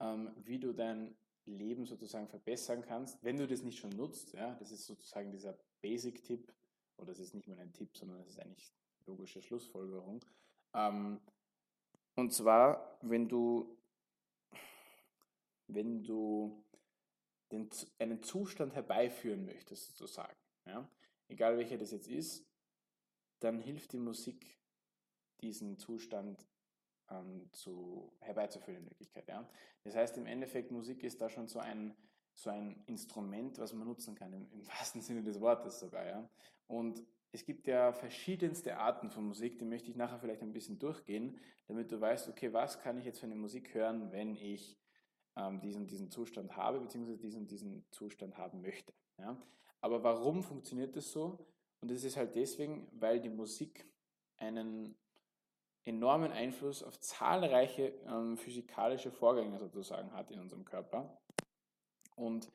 ähm, 0.00 0.30
wie 0.44 0.58
du 0.58 0.72
dein 0.72 1.14
Leben 1.46 1.86
sozusagen 1.86 2.28
verbessern 2.28 2.82
kannst, 2.82 3.22
wenn 3.24 3.36
du 3.36 3.46
das 3.46 3.62
nicht 3.62 3.78
schon 3.78 3.90
nutzt. 3.90 4.32
Ja, 4.32 4.54
das 4.54 4.70
ist 4.70 4.86
sozusagen 4.86 5.32
dieser 5.32 5.58
Basic-Tipp, 5.80 6.52
oder 6.98 7.08
das 7.08 7.18
ist 7.18 7.34
nicht 7.34 7.48
mal 7.48 7.58
ein 7.58 7.72
Tipp, 7.72 7.96
sondern 7.96 8.18
das 8.18 8.28
ist 8.28 8.40
eigentlich 8.40 8.72
logische 9.06 9.42
Schlussfolgerung. 9.42 10.24
Ähm, 10.74 11.20
und 12.14 12.32
zwar, 12.32 12.98
wenn 13.00 13.28
du, 13.28 13.76
wenn 15.66 16.04
du 16.04 16.62
den, 17.50 17.68
einen 17.98 18.22
Zustand 18.22 18.74
herbeiführen 18.74 19.44
möchtest, 19.44 19.96
sozusagen, 19.96 20.36
ja, 20.66 20.88
egal 21.28 21.56
welcher 21.56 21.78
das 21.78 21.90
jetzt 21.90 22.08
ist, 22.08 22.46
dann 23.40 23.58
hilft 23.58 23.92
die 23.92 23.98
Musik, 23.98 24.58
diesen 25.40 25.78
Zustand 25.78 26.46
ähm, 27.12 27.48
zu, 27.52 28.12
herbeizuführen 28.20 28.82
in 28.82 28.90
Wirklichkeit. 28.90 29.28
Ja. 29.28 29.48
Das 29.84 29.94
heißt, 29.94 30.16
im 30.18 30.26
Endeffekt, 30.26 30.70
Musik 30.70 31.02
ist 31.04 31.20
da 31.20 31.28
schon 31.28 31.48
so 31.48 31.58
ein, 31.58 31.94
so 32.34 32.50
ein 32.50 32.82
Instrument, 32.86 33.58
was 33.58 33.72
man 33.72 33.86
nutzen 33.86 34.14
kann, 34.14 34.32
im, 34.32 34.50
im 34.52 34.66
wahrsten 34.68 35.00
Sinne 35.00 35.22
des 35.22 35.40
Wortes 35.40 35.80
sogar. 35.80 36.06
Ja. 36.06 36.28
Und 36.66 37.04
es 37.32 37.44
gibt 37.44 37.66
ja 37.66 37.92
verschiedenste 37.92 38.76
Arten 38.76 39.10
von 39.10 39.24
Musik, 39.24 39.58
die 39.58 39.64
möchte 39.64 39.90
ich 39.90 39.96
nachher 39.96 40.18
vielleicht 40.18 40.42
ein 40.42 40.52
bisschen 40.52 40.78
durchgehen, 40.78 41.38
damit 41.66 41.90
du 41.90 42.00
weißt, 42.00 42.28
okay, 42.28 42.52
was 42.52 42.80
kann 42.80 42.98
ich 42.98 43.04
jetzt 43.04 43.20
für 43.20 43.26
eine 43.26 43.34
Musik 43.34 43.74
hören, 43.74 44.12
wenn 44.12 44.36
ich 44.36 44.78
ähm, 45.36 45.60
diesen, 45.60 45.86
diesen 45.86 46.10
Zustand 46.10 46.56
habe, 46.56 46.80
beziehungsweise 46.80 47.18
diesen, 47.18 47.46
diesen 47.46 47.84
Zustand 47.90 48.36
haben 48.36 48.60
möchte. 48.60 48.92
Ja? 49.18 49.40
Aber 49.80 50.02
warum 50.02 50.42
funktioniert 50.42 50.94
das 50.94 51.10
so? 51.10 51.38
Und 51.80 51.90
das 51.90 52.04
ist 52.04 52.16
halt 52.16 52.36
deswegen, 52.36 52.86
weil 52.92 53.18
die 53.20 53.30
Musik 53.30 53.86
einen 54.36 54.94
enormen 55.84 56.32
Einfluss 56.32 56.82
auf 56.82 56.98
zahlreiche 57.00 57.88
ähm, 58.06 58.36
physikalische 58.36 59.10
Vorgänge 59.10 59.58
sozusagen 59.58 60.12
hat 60.12 60.30
in 60.30 60.40
unserem 60.40 60.64
Körper. 60.64 61.18
Und 62.14 62.50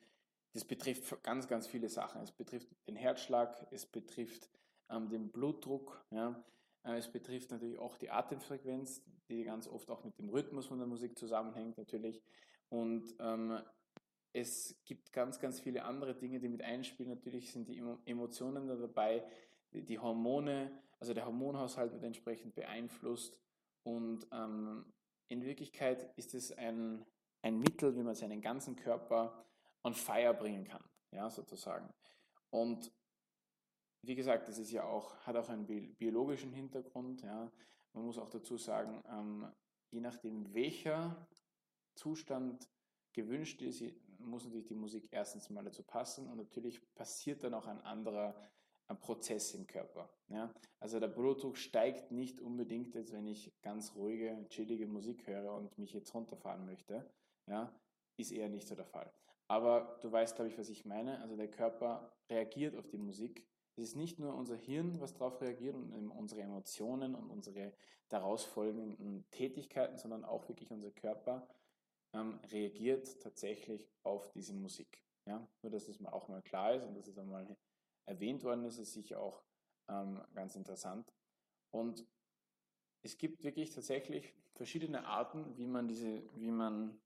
das 0.54 0.64
betrifft 0.64 1.22
ganz, 1.22 1.46
ganz 1.46 1.66
viele 1.66 1.88
Sachen. 1.88 2.22
Es 2.22 2.32
betrifft 2.32 2.68
den 2.86 2.96
Herzschlag, 2.96 3.66
es 3.70 3.86
betrifft 3.86 4.48
ähm, 4.90 5.08
den 5.08 5.30
Blutdruck, 5.30 6.04
ja. 6.10 6.42
Äh, 6.84 6.96
es 6.96 7.10
betrifft 7.10 7.50
natürlich 7.50 7.78
auch 7.78 7.96
die 7.96 8.10
Atemfrequenz, 8.10 9.02
die 9.28 9.44
ganz 9.44 9.68
oft 9.68 9.90
auch 9.90 10.04
mit 10.04 10.18
dem 10.18 10.30
Rhythmus 10.30 10.66
von 10.66 10.78
der 10.78 10.86
Musik 10.86 11.18
zusammenhängt 11.18 11.76
natürlich. 11.76 12.22
Und 12.70 13.14
ähm, 13.20 13.60
es 14.32 14.76
gibt 14.84 15.12
ganz, 15.12 15.38
ganz 15.38 15.60
viele 15.60 15.84
andere 15.84 16.14
Dinge, 16.14 16.40
die 16.40 16.48
mit 16.48 16.62
einspielen. 16.62 17.10
Natürlich 17.10 17.52
sind 17.52 17.68
die 17.68 17.82
Emotionen 18.06 18.66
da 18.68 18.76
dabei, 18.76 19.24
die 19.72 19.98
Hormone, 19.98 20.70
also 21.00 21.14
der 21.14 21.26
Hormonhaushalt 21.26 21.92
wird 21.92 22.04
entsprechend 22.04 22.54
beeinflusst. 22.54 23.40
Und 23.82 24.26
ähm, 24.32 24.92
in 25.28 25.44
Wirklichkeit 25.44 26.12
ist 26.16 26.34
es 26.34 26.52
ein, 26.52 27.04
ein 27.42 27.58
Mittel, 27.58 27.94
wie 27.96 28.02
man 28.02 28.14
seinen 28.14 28.40
ganzen 28.40 28.76
Körper 28.76 29.44
on 29.84 29.94
fire 29.94 30.34
bringen 30.34 30.64
kann, 30.64 30.84
ja, 31.12 31.30
sozusagen. 31.30 31.88
Und 32.50 32.92
wie 34.02 34.14
gesagt, 34.14 34.48
das 34.48 34.58
ist 34.58 34.70
ja 34.70 34.84
auch, 34.84 35.16
hat 35.18 35.36
auch 35.36 35.48
einen 35.48 35.66
biologischen 35.96 36.52
Hintergrund, 36.52 37.22
ja. 37.22 37.50
Man 37.92 38.04
muss 38.04 38.18
auch 38.18 38.30
dazu 38.30 38.56
sagen, 38.56 39.02
ähm, 39.08 39.50
je 39.90 40.00
nachdem 40.00 40.52
welcher 40.54 41.26
Zustand 41.94 42.68
gewünscht 43.12 43.62
ist, 43.62 43.82
muss 44.18 44.44
natürlich 44.44 44.66
die 44.66 44.74
Musik 44.74 45.08
erstens 45.10 45.50
mal 45.50 45.64
dazu 45.64 45.82
passen 45.82 46.28
und 46.28 46.36
natürlich 46.36 46.80
passiert 46.94 47.42
dann 47.42 47.54
auch 47.54 47.66
ein 47.66 47.80
anderer 47.80 48.34
Prozess 48.94 49.54
im 49.54 49.66
Körper. 49.66 50.08
Ja? 50.28 50.52
Also 50.80 50.98
der 51.00 51.08
Blutdruck 51.08 51.56
steigt 51.56 52.10
nicht 52.10 52.40
unbedingt 52.40 52.94
jetzt, 52.94 53.12
wenn 53.12 53.26
ich 53.26 53.52
ganz 53.62 53.94
ruhige, 53.94 54.46
chillige 54.48 54.86
Musik 54.86 55.26
höre 55.26 55.52
und 55.54 55.76
mich 55.78 55.92
jetzt 55.92 56.14
runterfahren 56.14 56.64
möchte. 56.64 57.08
Ja? 57.46 57.72
Ist 58.16 58.32
eher 58.32 58.48
nicht 58.48 58.66
so 58.66 58.74
der 58.74 58.86
Fall. 58.86 59.12
Aber 59.46 59.98
du 60.02 60.12
weißt, 60.12 60.36
glaube 60.36 60.50
ich, 60.50 60.58
was 60.58 60.68
ich 60.68 60.84
meine. 60.84 61.20
Also 61.20 61.36
der 61.36 61.50
Körper 61.50 62.12
reagiert 62.30 62.76
auf 62.76 62.86
die 62.88 62.98
Musik. 62.98 63.46
Es 63.76 63.84
ist 63.84 63.96
nicht 63.96 64.18
nur 64.18 64.34
unser 64.34 64.56
Hirn, 64.56 65.00
was 65.00 65.14
darauf 65.14 65.40
reagiert 65.40 65.76
und 65.76 66.10
unsere 66.10 66.42
Emotionen 66.42 67.14
und 67.14 67.30
unsere 67.30 67.72
daraus 68.08 68.44
folgenden 68.44 69.24
Tätigkeiten, 69.30 69.96
sondern 69.96 70.24
auch 70.24 70.48
wirklich 70.48 70.70
unser 70.70 70.90
Körper 70.90 71.46
ähm, 72.12 72.40
reagiert 72.50 73.20
tatsächlich 73.22 73.88
auf 74.02 74.30
diese 74.32 74.54
Musik. 74.54 75.02
Ja? 75.26 75.46
Nur, 75.62 75.70
dass 75.70 75.88
es 75.88 76.00
mal 76.00 76.10
auch 76.10 76.28
mal 76.28 76.42
klar 76.42 76.74
ist 76.74 76.86
und 76.86 76.94
dass 76.96 77.06
es 77.06 77.18
einmal 77.18 77.46
erwähnt 78.08 78.42
worden 78.42 78.64
ist, 78.64 78.78
ist 78.78 78.92
sicher 78.92 79.20
auch 79.20 79.42
ähm, 79.88 80.22
ganz 80.34 80.56
interessant. 80.56 81.12
Und 81.70 82.06
es 83.02 83.16
gibt 83.18 83.44
wirklich 83.44 83.70
tatsächlich 83.70 84.34
verschiedene 84.54 85.06
Arten, 85.06 85.56
wie 85.56 85.66
man 85.66 85.86
diese, 85.86 86.22
wie 86.34 86.50
man 86.50 87.00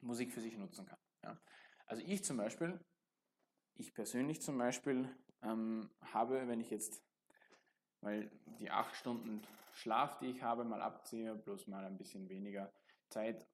Musik 0.00 0.32
für 0.32 0.40
sich 0.40 0.56
nutzen 0.56 0.86
kann. 0.86 0.98
Ja. 1.24 1.40
Also 1.86 2.02
ich 2.06 2.24
zum 2.24 2.36
Beispiel, 2.36 2.78
ich 3.74 3.94
persönlich 3.94 4.40
zum 4.42 4.58
Beispiel 4.58 5.08
ähm, 5.42 5.90
habe, 6.00 6.46
wenn 6.48 6.60
ich 6.60 6.70
jetzt 6.70 7.02
weil 8.06 8.30
die 8.60 8.70
acht 8.70 8.94
Stunden 8.94 9.42
Schlaf, 9.72 10.18
die 10.18 10.26
ich 10.26 10.42
habe, 10.42 10.64
mal 10.64 10.80
abziehe, 10.80 11.34
bloß 11.34 11.66
mal 11.66 11.84
ein 11.84 11.98
bisschen 11.98 12.28
weniger 12.28 12.72
Zeit, 13.08 13.46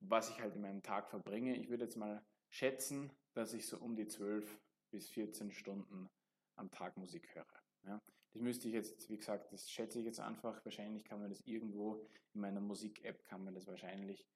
was 0.00 0.30
ich 0.30 0.40
halt 0.40 0.54
in 0.54 0.60
meinem 0.60 0.82
Tag 0.82 1.08
verbringe. 1.08 1.56
Ich 1.56 1.70
würde 1.70 1.84
jetzt 1.84 1.96
mal 1.96 2.24
schätzen, 2.50 3.10
dass 3.32 3.54
ich 3.54 3.66
so 3.66 3.78
um 3.78 3.96
die 3.96 4.06
zwölf 4.06 4.60
bis 4.90 5.08
14 5.10 5.50
Stunden 5.50 6.08
am 6.56 6.70
Tag 6.70 6.96
Musik 6.96 7.34
höre. 7.34 7.46
Ja. 7.86 8.00
Das 8.32 8.42
müsste 8.42 8.68
ich 8.68 8.74
jetzt, 8.74 9.08
wie 9.08 9.16
gesagt, 9.16 9.52
das 9.52 9.70
schätze 9.70 9.98
ich 9.98 10.04
jetzt 10.04 10.20
einfach. 10.20 10.64
Wahrscheinlich 10.64 11.04
kann 11.04 11.20
man 11.20 11.30
das 11.30 11.40
irgendwo 11.42 12.06
in 12.34 12.40
meiner 12.40 12.60
Musik-App 12.60 13.24
kann 13.24 13.44
man 13.44 13.54
das 13.54 13.66
wahrscheinlich 13.66 14.26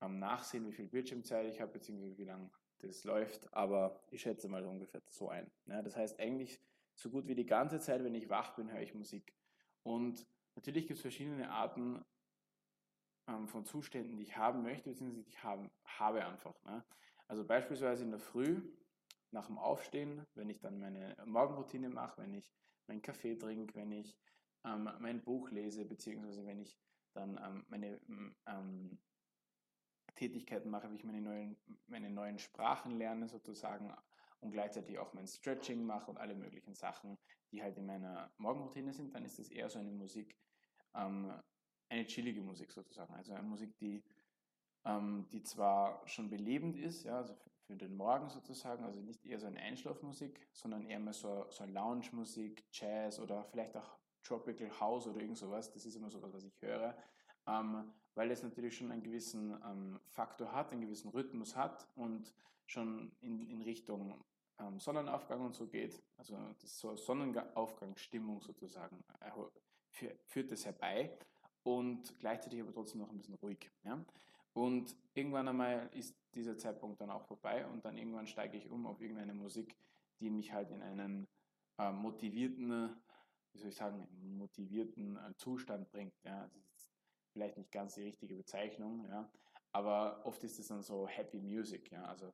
ähm, 0.00 0.18
nachsehen, 0.18 0.66
wie 0.66 0.72
viel 0.72 0.88
Bildschirmzeit 0.88 1.46
ich 1.46 1.60
habe, 1.60 1.72
beziehungsweise 1.72 2.16
wie 2.16 2.24
lange 2.24 2.50
das 2.78 3.04
läuft. 3.04 3.52
Aber 3.52 4.00
ich 4.10 4.22
schätze 4.22 4.48
mal 4.48 4.64
ungefähr 4.64 5.02
so 5.08 5.28
ein. 5.28 5.50
Ja, 5.66 5.82
das 5.82 5.96
heißt 5.96 6.18
eigentlich 6.18 6.60
so 6.94 7.10
gut 7.10 7.26
wie 7.28 7.34
die 7.34 7.46
ganze 7.46 7.78
Zeit, 7.78 8.02
wenn 8.04 8.14
ich 8.14 8.28
wach 8.28 8.54
bin, 8.54 8.70
höre 8.70 8.80
ich 8.80 8.94
Musik. 8.94 9.34
Und 9.82 10.26
natürlich 10.54 10.86
gibt 10.86 10.96
es 10.96 11.02
verschiedene 11.02 11.50
Arten 11.50 12.04
ähm, 13.28 13.48
von 13.48 13.64
Zuständen, 13.64 14.16
die 14.16 14.22
ich 14.22 14.36
haben 14.36 14.62
möchte, 14.62 14.90
beziehungsweise 14.90 15.22
die 15.22 15.28
ich 15.28 15.42
haben, 15.42 15.70
habe 15.84 16.24
einfach. 16.24 16.54
Ne? 16.64 16.84
Also 17.28 17.44
beispielsweise 17.44 18.04
in 18.04 18.10
der 18.10 18.20
Früh 18.20 18.62
nach 19.32 19.46
dem 19.46 19.58
Aufstehen, 19.58 20.26
wenn 20.34 20.50
ich 20.50 20.60
dann 20.60 20.78
meine 20.78 21.16
Morgenroutine 21.26 21.88
mache, 21.88 22.22
wenn 22.22 22.34
ich 22.34 22.52
meinen 22.86 23.02
Kaffee 23.02 23.36
trinke, 23.36 23.74
wenn 23.74 23.92
ich 23.92 24.16
ähm, 24.64 24.88
mein 25.00 25.22
Buch 25.22 25.50
lese, 25.50 25.84
beziehungsweise 25.84 26.44
wenn 26.46 26.60
ich 26.60 26.78
dann 27.14 27.38
ähm, 27.42 27.64
meine 27.68 28.00
ähm, 28.46 28.98
Tätigkeiten 30.14 30.70
mache, 30.70 30.90
wie 30.90 30.96
ich 30.96 31.04
meine 31.04 31.20
neuen, 31.20 31.56
meine 31.86 32.10
neuen 32.10 32.38
Sprachen 32.38 32.98
lerne 32.98 33.28
sozusagen 33.28 33.94
und 34.40 34.52
gleichzeitig 34.52 34.98
auch 34.98 35.12
mein 35.14 35.26
Stretching 35.26 35.84
mache 35.84 36.10
und 36.10 36.18
alle 36.18 36.34
möglichen 36.34 36.74
Sachen, 36.74 37.18
die 37.50 37.62
halt 37.62 37.78
in 37.78 37.86
meiner 37.86 38.32
Morgenroutine 38.38 38.92
sind, 38.92 39.14
dann 39.14 39.24
ist 39.24 39.38
das 39.38 39.48
eher 39.48 39.68
so 39.68 39.78
eine 39.78 39.90
Musik, 39.90 40.36
ähm, 40.94 41.32
eine 41.88 42.06
chillige 42.06 42.42
Musik 42.42 42.72
sozusagen. 42.72 43.14
Also 43.14 43.32
eine 43.32 43.46
Musik, 43.46 43.76
die, 43.78 44.02
ähm, 44.84 45.28
die 45.32 45.42
zwar 45.42 46.06
schon 46.06 46.28
belebend 46.28 46.76
ist, 46.76 47.04
ja, 47.04 47.18
also 47.18 47.36
für 47.66 47.76
den 47.76 47.96
Morgen 47.96 48.28
sozusagen, 48.28 48.84
also 48.84 49.00
nicht 49.00 49.24
eher 49.24 49.38
so 49.38 49.46
eine 49.46 49.60
Einschlafmusik, 49.60 50.48
sondern 50.52 50.84
eher 50.84 50.98
mehr 50.98 51.12
so, 51.12 51.46
so 51.50 51.64
Lounge-Musik, 51.64 52.64
Jazz 52.72 53.18
oder 53.18 53.44
vielleicht 53.44 53.76
auch 53.76 53.98
Tropical 54.22 54.68
House 54.80 55.06
oder 55.06 55.20
irgend 55.20 55.38
sowas. 55.38 55.72
Das 55.72 55.86
ist 55.86 55.96
immer 55.96 56.10
sowas, 56.10 56.32
was 56.32 56.44
ich 56.44 56.60
höre, 56.60 56.96
ähm, 57.46 57.92
weil 58.14 58.30
es 58.30 58.42
natürlich 58.42 58.76
schon 58.76 58.90
einen 58.90 59.02
gewissen 59.02 59.52
ähm, 59.64 60.00
Faktor 60.08 60.52
hat, 60.52 60.72
einen 60.72 60.82
gewissen 60.82 61.10
Rhythmus 61.10 61.56
hat 61.56 61.88
und 61.96 62.32
schon 62.66 63.12
in, 63.20 63.48
in 63.48 63.62
Richtung 63.62 64.24
ähm, 64.58 64.78
Sonnenaufgang 64.78 65.44
und 65.44 65.54
so 65.54 65.66
geht. 65.66 66.02
Also 66.16 66.36
das 66.60 66.78
so 66.78 66.96
Sonnenaufgangsstimmung 66.96 68.40
sozusagen 68.40 69.04
äh, 69.20 70.10
führt 70.26 70.50
das 70.50 70.64
herbei 70.64 71.16
und 71.62 72.18
gleichzeitig 72.18 72.60
aber 72.60 72.72
trotzdem 72.72 73.00
noch 73.00 73.10
ein 73.10 73.18
bisschen 73.18 73.34
ruhig. 73.34 73.70
Ja? 73.84 74.04
Und 74.54 74.96
irgendwann 75.14 75.48
einmal 75.48 75.88
ist 75.94 76.14
dieser 76.34 76.56
Zeitpunkt 76.56 77.00
dann 77.00 77.10
auch 77.10 77.24
vorbei 77.24 77.66
und 77.66 77.84
dann 77.84 77.96
irgendwann 77.96 78.26
steige 78.26 78.56
ich 78.56 78.68
um 78.70 78.86
auf 78.86 79.00
irgendeine 79.00 79.34
Musik, 79.34 79.76
die 80.20 80.30
mich 80.30 80.52
halt 80.52 80.70
in 80.70 80.82
einen 80.82 81.26
äh, 81.78 81.90
motivierten, 81.90 82.94
wie 83.52 83.58
soll 83.58 83.70
ich 83.70 83.76
sagen, 83.76 84.06
motivierten 84.20 85.16
äh, 85.16 85.34
Zustand 85.36 85.90
bringt. 85.90 86.14
Ja. 86.24 86.48
Das 86.48 86.64
ist 86.74 86.92
vielleicht 87.32 87.56
nicht 87.56 87.72
ganz 87.72 87.94
die 87.94 88.02
richtige 88.02 88.34
Bezeichnung, 88.34 89.06
ja. 89.08 89.30
aber 89.72 90.24
oft 90.24 90.42
ist 90.44 90.58
es 90.58 90.68
dann 90.68 90.82
so 90.82 91.06
Happy 91.06 91.40
Music. 91.40 91.90
Ja. 91.90 92.04
Also 92.04 92.32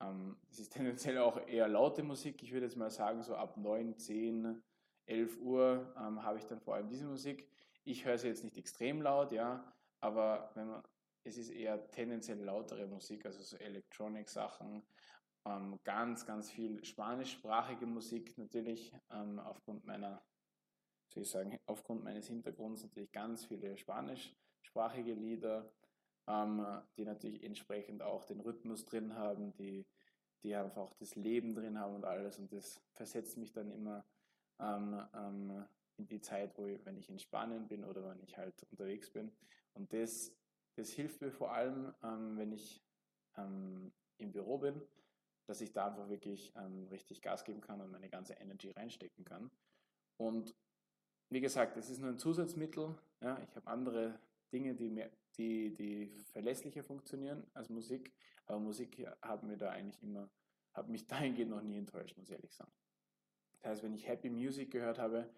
ähm, 0.00 0.36
es 0.50 0.60
ist 0.60 0.72
tendenziell 0.72 1.18
auch 1.18 1.46
eher 1.46 1.68
laute 1.68 2.02
Musik. 2.02 2.42
Ich 2.42 2.52
würde 2.52 2.66
jetzt 2.66 2.76
mal 2.76 2.90
sagen, 2.90 3.22
so 3.22 3.34
ab 3.34 3.56
9, 3.56 3.98
10, 3.98 4.62
11 5.06 5.40
Uhr 5.40 5.94
ähm, 5.96 6.22
habe 6.22 6.38
ich 6.38 6.44
dann 6.46 6.60
vor 6.60 6.74
allem 6.74 6.88
diese 6.88 7.06
Musik. 7.06 7.48
Ich 7.84 8.04
höre 8.04 8.18
sie 8.18 8.28
jetzt 8.28 8.42
nicht 8.42 8.56
extrem 8.56 9.00
laut, 9.00 9.30
ja, 9.30 9.72
aber 10.00 10.50
wenn 10.54 10.66
man 10.66 10.82
es 11.26 11.36
ist 11.36 11.50
eher 11.50 11.90
tendenziell 11.90 12.38
lautere 12.42 12.86
Musik, 12.86 13.26
also 13.26 13.42
so 13.42 13.56
Electronic-Sachen, 13.56 14.86
ähm, 15.44 15.78
ganz, 15.84 16.24
ganz 16.26 16.50
viel 16.50 16.84
spanischsprachige 16.84 17.86
Musik 17.86 18.36
natürlich, 18.38 18.92
ähm, 19.10 19.38
aufgrund 19.38 19.84
meiner, 19.84 20.22
soll 21.12 21.22
ich 21.22 21.30
sagen, 21.30 21.58
aufgrund 21.66 22.04
meines 22.04 22.28
Hintergrunds 22.28 22.82
natürlich 22.82 23.12
ganz 23.12 23.44
viele 23.44 23.76
spanischsprachige 23.76 25.14
Lieder, 25.14 25.72
ähm, 26.28 26.64
die 26.96 27.04
natürlich 27.04 27.42
entsprechend 27.44 28.02
auch 28.02 28.24
den 28.24 28.40
Rhythmus 28.40 28.84
drin 28.84 29.14
haben, 29.14 29.52
die, 29.54 29.86
die 30.42 30.54
einfach 30.54 30.82
auch 30.82 30.94
das 30.94 31.14
Leben 31.14 31.54
drin 31.54 31.78
haben 31.78 31.94
und 31.94 32.04
alles. 32.04 32.38
Und 32.38 32.52
das 32.52 32.80
versetzt 32.92 33.36
mich 33.36 33.52
dann 33.52 33.70
immer 33.70 34.04
ähm, 34.60 35.00
ähm, 35.14 35.64
in 35.96 36.06
die 36.06 36.20
Zeit, 36.20 36.56
wo 36.58 36.66
ich, 36.66 36.84
wenn 36.84 36.98
ich 36.98 37.08
in 37.08 37.18
Spanien 37.18 37.68
bin 37.68 37.84
oder 37.84 38.08
wenn 38.08 38.20
ich 38.22 38.36
halt 38.36 38.54
unterwegs 38.70 39.10
bin. 39.10 39.32
Und 39.74 39.92
das 39.92 40.32
das 40.76 40.90
hilft 40.92 41.20
mir 41.20 41.32
vor 41.32 41.52
allem, 41.52 41.92
ähm, 42.02 42.36
wenn 42.36 42.52
ich 42.52 42.82
ähm, 43.36 43.92
im 44.18 44.32
Büro 44.32 44.58
bin, 44.58 44.80
dass 45.46 45.60
ich 45.60 45.72
da 45.72 45.88
einfach 45.88 46.08
wirklich 46.08 46.52
ähm, 46.56 46.86
richtig 46.88 47.22
Gas 47.22 47.44
geben 47.44 47.60
kann 47.60 47.80
und 47.80 47.90
meine 47.90 48.08
ganze 48.08 48.34
Energy 48.34 48.70
reinstecken 48.70 49.24
kann. 49.24 49.50
Und 50.16 50.54
wie 51.30 51.40
gesagt, 51.40 51.76
es 51.76 51.90
ist 51.90 52.00
nur 52.00 52.10
ein 52.10 52.18
Zusatzmittel. 52.18 52.94
Ja, 53.20 53.38
ich 53.42 53.54
habe 53.56 53.66
andere 53.66 54.18
Dinge, 54.52 54.74
die, 54.74 54.90
mehr, 54.90 55.10
die, 55.36 55.74
die 55.74 56.06
verlässlicher 56.32 56.84
funktionieren 56.84 57.46
als 57.54 57.68
Musik. 57.68 58.12
Aber 58.46 58.60
Musik 58.60 59.06
hat 59.22 59.42
mir 59.42 59.56
da 59.56 59.70
eigentlich 59.70 60.02
immer, 60.02 60.28
hat 60.72 60.88
mich 60.88 61.06
dahingehend 61.08 61.50
noch 61.50 61.62
nie 61.62 61.78
enttäuscht, 61.78 62.16
muss 62.16 62.28
ich 62.28 62.34
ehrlich 62.34 62.54
sagen. 62.54 62.72
Das 63.52 63.64
heißt, 63.64 63.82
wenn 63.82 63.94
ich 63.94 64.06
Happy 64.06 64.30
Music 64.30 64.70
gehört 64.70 64.98
habe, 64.98 65.28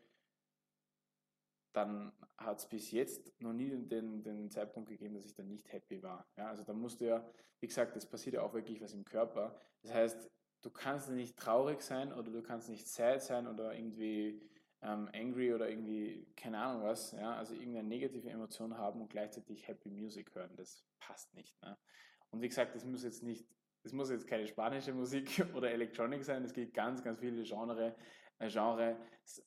dann 1.73 2.13
hat 2.37 2.59
es 2.59 2.69
bis 2.69 2.91
jetzt 2.91 3.33
noch 3.41 3.53
nie 3.53 3.69
den, 3.69 4.23
den 4.23 4.51
Zeitpunkt 4.51 4.89
gegeben, 4.89 5.15
dass 5.15 5.27
ich 5.27 5.35
dann 5.35 5.49
nicht 5.49 5.71
happy 5.73 6.03
war. 6.03 6.27
Ja, 6.37 6.49
also 6.49 6.63
da 6.65 6.73
musste 6.73 7.05
ja, 7.05 7.31
wie 7.61 7.67
gesagt, 7.67 7.97
es 7.97 8.07
passiert 8.07 8.35
ja 8.35 8.43
auch 8.43 8.55
wirklich 8.55 8.81
was 8.81 8.95
im 8.95 9.05
Körper. 9.05 9.61
Das 9.83 9.93
heißt, 9.93 10.31
du 10.63 10.71
kannst 10.71 11.11
nicht 11.11 11.37
traurig 11.37 11.83
sein 11.83 12.13
oder 12.13 12.31
du 12.31 12.43
kannst 12.43 12.69
nicht 12.69 12.89
sad 12.89 13.23
sein 13.23 13.47
oder 13.47 13.75
irgendwie 13.75 14.41
ähm, 14.83 15.09
angry 15.13 15.53
oder 15.53 15.69
irgendwie 15.69 16.27
keine 16.37 16.59
Ahnung 16.59 16.83
was, 16.83 17.13
ja, 17.13 17.35
also 17.35 17.55
irgendeine 17.55 17.89
negative 17.89 18.31
Emotion 18.31 18.77
haben 18.77 19.01
und 19.01 19.11
gleichzeitig 19.11 19.67
Happy 19.67 19.91
Music 19.91 20.35
hören. 20.35 20.55
Das 20.57 20.85
passt 21.01 21.35
nicht. 21.35 21.61
Ne? 21.63 21.77
Und 22.31 22.43
wie 22.43 22.49
gesagt, 22.49 22.75
das 22.75 22.85
muss 22.85 23.03
jetzt 23.03 23.23
nicht, 23.23 23.47
das 23.83 23.93
muss 23.93 24.11
jetzt 24.11 24.27
keine 24.27 24.47
spanische 24.47 24.93
Musik 24.93 25.45
oder 25.55 25.71
Electronic 25.71 26.25
sein. 26.25 26.45
Es 26.45 26.53
gibt 26.53 26.75
ganz, 26.75 27.03
ganz 27.03 27.19
viele 27.19 27.43
Genre, 27.43 27.95
äh, 28.39 28.49
Genres, 28.49 28.97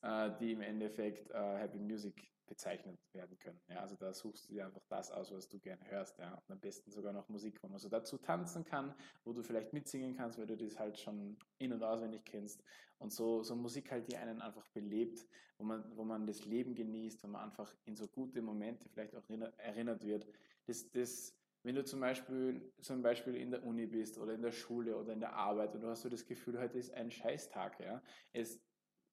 äh, 0.02 0.30
die 0.38 0.52
im 0.52 0.60
Endeffekt 0.60 1.30
äh, 1.30 1.58
Happy 1.58 1.78
Music 1.78 2.32
bezeichnet 2.46 2.98
werden 3.14 3.38
können. 3.38 3.60
Ja, 3.68 3.80
also 3.80 3.96
da 3.96 4.12
suchst 4.12 4.48
du 4.48 4.52
dir 4.52 4.66
einfach 4.66 4.84
das 4.88 5.10
aus, 5.10 5.32
was 5.32 5.48
du 5.48 5.58
gerne 5.58 5.82
hörst. 5.90 6.18
Ja. 6.18 6.34
Und 6.34 6.52
am 6.52 6.60
besten 6.60 6.90
sogar 6.90 7.12
noch 7.12 7.28
Musik, 7.30 7.62
wo 7.62 7.68
man 7.68 7.78
so 7.78 7.88
dazu 7.88 8.18
tanzen 8.18 8.64
kann, 8.64 8.94
wo 9.24 9.32
du 9.32 9.42
vielleicht 9.42 9.72
mitsingen 9.72 10.16
kannst, 10.16 10.38
weil 10.38 10.46
du 10.46 10.56
das 10.56 10.78
halt 10.78 10.98
schon 10.98 11.38
in- 11.58 11.72
und 11.72 11.82
auswendig 11.82 12.24
kennst. 12.24 12.62
Und 12.98 13.10
so, 13.10 13.42
so 13.42 13.56
Musik 13.56 13.90
halt, 13.90 14.06
die 14.08 14.16
einen 14.16 14.42
einfach 14.42 14.68
belebt, 14.68 15.26
wo 15.56 15.64
man, 15.64 15.96
wo 15.96 16.04
man 16.04 16.26
das 16.26 16.44
Leben 16.44 16.74
genießt, 16.74 17.22
wo 17.24 17.28
man 17.28 17.42
einfach 17.42 17.74
in 17.86 17.96
so 17.96 18.06
gute 18.06 18.42
Momente 18.42 18.88
vielleicht 18.88 19.16
auch 19.16 19.28
erinnert 19.56 20.04
wird. 20.04 20.26
Das, 20.66 20.90
das, 20.90 21.34
wenn 21.62 21.74
du 21.74 21.84
zum 21.84 22.00
Beispiel, 22.00 22.72
zum 22.80 23.02
Beispiel 23.02 23.36
in 23.36 23.50
der 23.50 23.64
Uni 23.64 23.86
bist 23.86 24.18
oder 24.18 24.34
in 24.34 24.42
der 24.42 24.52
Schule 24.52 24.96
oder 24.96 25.12
in 25.12 25.20
der 25.20 25.32
Arbeit 25.32 25.74
und 25.74 25.80
du 25.80 25.88
hast 25.88 26.02
so 26.02 26.08
das 26.08 26.26
Gefühl, 26.26 26.58
heute 26.58 26.78
ist 26.78 26.92
ein 26.92 27.10
Scheißtag, 27.10 27.80
ja. 27.80 28.02
Es, 28.32 28.60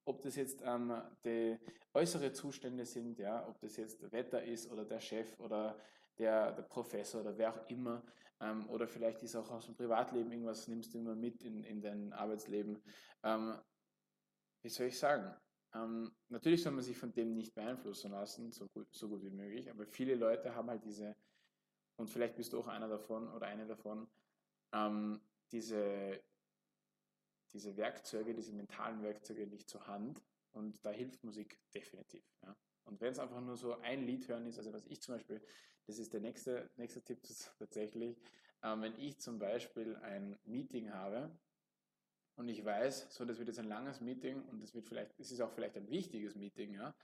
ob 0.09 0.21
das 0.23 0.35
jetzt 0.35 0.63
ähm, 0.65 0.91
die 1.23 1.57
äußere 1.93 2.33
Zustände 2.33 2.85
sind, 2.85 3.19
ja, 3.19 3.47
ob 3.47 3.59
das 3.59 3.77
jetzt 3.77 4.11
Wetter 4.11 4.43
ist 4.43 4.71
oder 4.71 4.83
der 4.83 4.99
Chef 4.99 5.39
oder 5.39 5.79
der, 6.17 6.51
der 6.51 6.63
Professor 6.63 7.21
oder 7.21 7.37
wer 7.37 7.53
auch 7.53 7.69
immer, 7.69 8.03
ähm, 8.41 8.67
oder 8.69 8.87
vielleicht 8.87 9.21
ist 9.21 9.35
auch 9.35 9.51
aus 9.51 9.67
dem 9.67 9.75
Privatleben 9.75 10.31
irgendwas, 10.31 10.67
nimmst 10.67 10.93
du 10.93 10.97
immer 10.97 11.15
mit 11.15 11.43
in, 11.43 11.63
in 11.63 11.79
dein 11.79 12.11
Arbeitsleben. 12.11 12.81
Ähm, 13.23 13.55
wie 14.63 14.69
soll 14.69 14.87
ich 14.87 14.97
sagen? 14.97 15.31
Ähm, 15.75 16.11
natürlich 16.29 16.63
soll 16.63 16.71
man 16.71 16.83
sich 16.83 16.97
von 16.97 17.13
dem 17.13 17.35
nicht 17.35 17.53
beeinflussen 17.53 18.11
lassen, 18.11 18.51
so 18.51 18.67
gut, 18.67 18.87
so 18.91 19.09
gut 19.09 19.23
wie 19.23 19.29
möglich, 19.29 19.69
aber 19.69 19.85
viele 19.85 20.15
Leute 20.15 20.55
haben 20.55 20.69
halt 20.69 20.83
diese, 20.83 21.15
und 21.97 22.09
vielleicht 22.09 22.35
bist 22.35 22.53
du 22.53 22.59
auch 22.59 22.67
einer 22.67 22.87
davon 22.87 23.31
oder 23.31 23.45
eine 23.45 23.67
davon, 23.67 24.09
ähm, 24.73 25.21
diese 25.51 26.19
diese 27.53 27.77
Werkzeuge, 27.77 28.33
diese 28.33 28.53
mentalen 28.53 29.01
Werkzeuge 29.01 29.47
nicht 29.47 29.69
zur 29.69 29.87
Hand 29.87 30.23
und 30.51 30.83
da 30.83 30.91
hilft 30.91 31.23
Musik 31.23 31.59
definitiv. 31.73 32.23
Ja. 32.43 32.55
Und 32.85 32.99
wenn 33.01 33.11
es 33.11 33.19
einfach 33.19 33.41
nur 33.41 33.55
so 33.55 33.79
ein 33.79 34.05
Lied 34.05 34.27
hören 34.27 34.45
ist, 34.47 34.57
also 34.57 34.73
was 34.73 34.85
ich 34.87 35.01
zum 35.01 35.15
Beispiel, 35.15 35.41
das 35.85 35.99
ist 35.99 36.13
der 36.13 36.21
nächste, 36.21 36.69
nächste 36.75 37.03
Tipp 37.03 37.19
tatsächlich, 37.59 38.21
ähm, 38.63 38.81
wenn 38.81 38.99
ich 38.99 39.19
zum 39.19 39.39
Beispiel 39.39 39.95
ein 39.97 40.37
Meeting 40.43 40.91
habe 40.91 41.31
und 42.35 42.47
ich 42.49 42.63
weiß, 42.63 43.13
so 43.13 43.25
das 43.25 43.37
wird 43.37 43.49
jetzt 43.49 43.59
ein 43.59 43.67
langes 43.67 44.01
Meeting 44.01 44.43
und 44.43 44.61
das 44.61 44.73
wird 44.73 44.87
vielleicht, 44.87 45.19
es 45.19 45.31
ist 45.31 45.41
auch 45.41 45.51
vielleicht 45.51 45.75
ein 45.77 45.89
wichtiges 45.89 46.35
Meeting, 46.35 46.73
ja, 46.73 46.95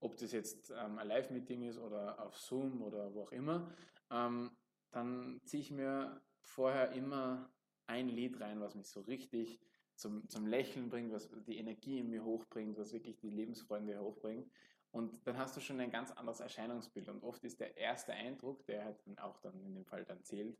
ob 0.00 0.16
das 0.16 0.32
jetzt 0.32 0.70
ähm, 0.70 0.98
ein 0.98 1.08
Live-Meeting 1.08 1.62
ist 1.62 1.78
oder 1.78 2.20
auf 2.20 2.36
Zoom 2.36 2.82
oder 2.82 3.14
wo 3.14 3.22
auch 3.22 3.32
immer, 3.32 3.72
ähm, 4.10 4.50
dann 4.90 5.40
ziehe 5.44 5.62
ich 5.62 5.70
mir 5.70 6.20
vorher 6.40 6.92
immer 6.92 7.50
ein 7.86 8.08
Lied 8.08 8.40
rein, 8.40 8.60
was 8.60 8.74
mich 8.74 8.88
so 8.88 9.00
richtig 9.00 9.60
zum, 9.96 10.28
zum 10.28 10.46
Lächeln 10.46 10.88
bringt, 10.88 11.12
was 11.12 11.28
die 11.46 11.58
Energie 11.58 11.98
in 12.00 12.10
mir 12.10 12.24
hochbringt, 12.24 12.78
was 12.78 12.92
wirklich 12.92 13.18
die 13.18 13.30
Lebensfreude 13.30 14.00
hochbringt. 14.00 14.50
Und 14.90 15.26
dann 15.26 15.38
hast 15.38 15.56
du 15.56 15.60
schon 15.60 15.80
ein 15.80 15.90
ganz 15.90 16.12
anderes 16.12 16.40
Erscheinungsbild. 16.40 17.08
Und 17.08 17.22
oft 17.22 17.42
ist 17.44 17.58
der 17.60 17.76
erste 17.76 18.12
Eindruck, 18.12 18.64
der 18.66 18.84
halt 18.84 18.98
auch 19.18 19.38
dann 19.40 19.60
in 19.64 19.74
dem 19.74 19.84
Fall 19.84 20.04
dann 20.04 20.22
zählt, 20.22 20.56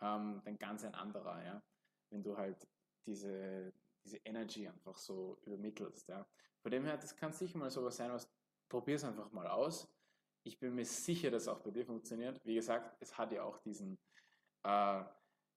ähm, 0.00 0.40
dann 0.44 0.58
ganz 0.58 0.84
ein 0.84 0.94
anderer, 0.94 1.42
ja. 1.44 1.62
Wenn 2.10 2.22
du 2.22 2.36
halt 2.36 2.68
diese, 3.06 3.72
diese 4.04 4.18
Energy 4.18 4.68
einfach 4.68 4.96
so 4.96 5.38
übermittelst, 5.46 6.08
ja. 6.08 6.26
Von 6.60 6.70
dem 6.70 6.84
her, 6.84 6.96
das 6.96 7.16
kann 7.16 7.32
sicher 7.32 7.58
mal 7.58 7.70
sowas 7.70 7.96
sein, 7.96 8.12
was 8.12 8.30
probier 8.68 8.96
es 8.96 9.04
einfach 9.04 9.32
mal 9.32 9.48
aus. 9.48 9.88
Ich 10.44 10.58
bin 10.58 10.74
mir 10.74 10.84
sicher, 10.84 11.30
dass 11.30 11.48
auch 11.48 11.60
bei 11.60 11.70
dir 11.70 11.84
funktioniert. 11.84 12.44
Wie 12.44 12.54
gesagt, 12.54 12.96
es 13.00 13.16
hat 13.18 13.32
ja 13.32 13.42
auch 13.42 13.58
diesen 13.58 13.98
äh, 14.62 15.02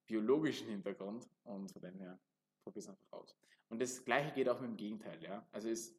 biologischen 0.06 0.68
Hintergrund 0.70 1.28
und 1.44 1.72
von 1.72 1.82
dem 1.82 2.00
her 2.00 2.20
probier 2.66 2.82
es 2.82 2.90
einfach 2.90 3.12
aus. 3.14 3.38
Und 3.70 3.82
das 3.82 4.04
Gleiche 4.04 4.34
geht 4.34 4.50
auch 4.50 4.60
mit 4.60 4.72
dem 4.72 4.78
Gegenteil. 4.78 5.24
Ja? 5.24 5.48
Also 5.52 5.70
es, 5.70 5.96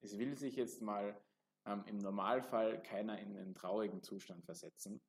es 0.00 0.18
will 0.18 0.36
sich 0.36 0.56
jetzt 0.56 0.80
mal 0.82 1.18
ähm, 1.66 1.82
im 1.86 1.98
Normalfall 1.98 2.82
keiner 2.82 3.18
in 3.18 3.36
einen 3.36 3.54
traurigen 3.54 4.02
Zustand 4.02 4.44
versetzen. 4.44 5.00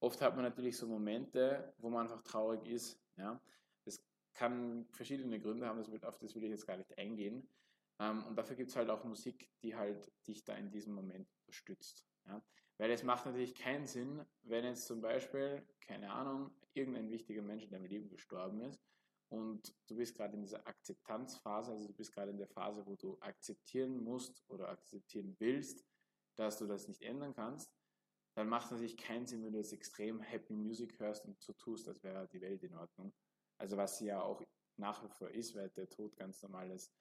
Oft 0.00 0.20
hat 0.20 0.34
man 0.34 0.44
natürlich 0.44 0.76
so 0.76 0.86
Momente, 0.86 1.72
wo 1.78 1.90
man 1.90 2.02
einfach 2.02 2.22
traurig 2.22 2.66
ist. 2.66 3.00
Ja? 3.16 3.40
Das 3.84 4.02
kann 4.32 4.86
verschiedene 4.90 5.40
Gründe 5.40 5.66
haben, 5.66 5.78
das 5.78 5.92
wird, 5.92 6.04
auf 6.04 6.18
das 6.18 6.34
will 6.34 6.44
ich 6.44 6.50
jetzt 6.50 6.66
gar 6.66 6.76
nicht 6.76 6.98
eingehen. 6.98 7.48
Ähm, 8.00 8.24
und 8.24 8.36
dafür 8.36 8.56
gibt 8.56 8.70
es 8.70 8.76
halt 8.76 8.90
auch 8.90 9.04
Musik, 9.04 9.50
die 9.62 9.76
halt 9.76 10.10
dich 10.26 10.44
da 10.44 10.54
in 10.56 10.70
diesem 10.70 10.94
Moment 10.94 11.28
unterstützt. 11.40 12.04
Ja? 12.26 12.42
Weil 12.78 12.90
es 12.90 13.04
macht 13.04 13.26
natürlich 13.26 13.54
keinen 13.54 13.86
Sinn, 13.86 14.24
wenn 14.42 14.64
jetzt 14.64 14.86
zum 14.86 15.00
Beispiel, 15.00 15.62
keine 15.80 16.10
Ahnung, 16.10 16.50
irgendein 16.72 17.10
wichtiger 17.10 17.42
Mensch 17.42 17.64
in 17.64 17.70
deinem 17.70 17.84
Leben 17.84 18.08
gestorben 18.08 18.60
ist 18.62 18.82
und 19.34 19.74
du 19.88 19.96
bist 19.96 20.16
gerade 20.16 20.34
in 20.34 20.42
dieser 20.42 20.64
Akzeptanzphase, 20.66 21.72
also 21.72 21.88
du 21.88 21.92
bist 21.92 22.12
gerade 22.12 22.30
in 22.30 22.38
der 22.38 22.46
Phase, 22.46 22.86
wo 22.86 22.94
du 22.94 23.18
akzeptieren 23.20 24.02
musst 24.02 24.44
oder 24.48 24.68
akzeptieren 24.68 25.34
willst, 25.40 25.84
dass 26.36 26.58
du 26.58 26.66
das 26.66 26.86
nicht 26.86 27.02
ändern 27.02 27.34
kannst, 27.34 27.72
dann 28.36 28.48
macht 28.48 28.66
es 28.66 28.70
natürlich 28.70 28.96
keinen 28.96 29.26
Sinn, 29.26 29.44
wenn 29.44 29.52
du 29.52 29.58
jetzt 29.58 29.72
extrem 29.72 30.20
Happy 30.20 30.54
Music 30.54 30.98
hörst 31.00 31.24
und 31.24 31.40
so 31.42 31.52
tust, 31.54 31.88
als 31.88 32.02
wäre 32.02 32.28
die 32.28 32.40
Welt 32.40 32.62
in 32.62 32.74
Ordnung. 32.74 33.12
Also 33.58 33.76
was 33.76 33.98
sie 33.98 34.06
ja 34.06 34.22
auch 34.22 34.40
nach 34.76 35.02
wie 35.04 35.08
vor 35.08 35.30
ist, 35.30 35.54
weil 35.56 35.70
der 35.70 35.88
Tod 35.88 36.16
ganz 36.16 36.42
normales, 36.42 36.92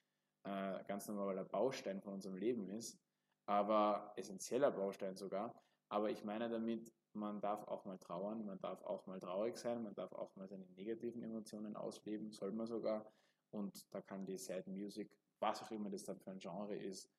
äh, 0.43 0.83
ganz 0.85 1.07
normaler 1.07 1.45
Baustein 1.45 2.01
von 2.01 2.13
unserem 2.13 2.37
Leben 2.37 2.69
ist, 2.69 2.99
aber 3.45 4.13
essentieller 4.15 4.71
Baustein 4.71 5.15
sogar. 5.15 5.53
Aber 5.89 6.09
ich 6.09 6.23
meine 6.23 6.49
damit, 6.49 6.91
man 7.15 7.41
darf 7.41 7.67
auch 7.67 7.85
mal 7.85 7.97
trauern, 7.97 8.45
man 8.45 8.59
darf 8.59 8.81
auch 8.83 9.05
mal 9.05 9.19
traurig 9.19 9.57
sein, 9.57 9.83
man 9.83 9.93
darf 9.93 10.11
auch 10.13 10.35
mal 10.35 10.47
seine 10.47 10.65
negativen 10.75 11.23
Emotionen 11.23 11.75
ausleben, 11.75 12.31
soll 12.31 12.51
man 12.51 12.67
sogar. 12.67 13.11
Und 13.51 13.85
da 13.93 14.01
kann 14.01 14.25
die 14.25 14.37
Sad 14.37 14.67
Music, 14.67 15.15
was 15.39 15.61
auch 15.61 15.71
immer 15.71 15.89
das 15.89 16.03
dann 16.03 16.19
für 16.19 16.31
ein 16.31 16.39
Genre 16.39 16.75
ist, 16.75 17.09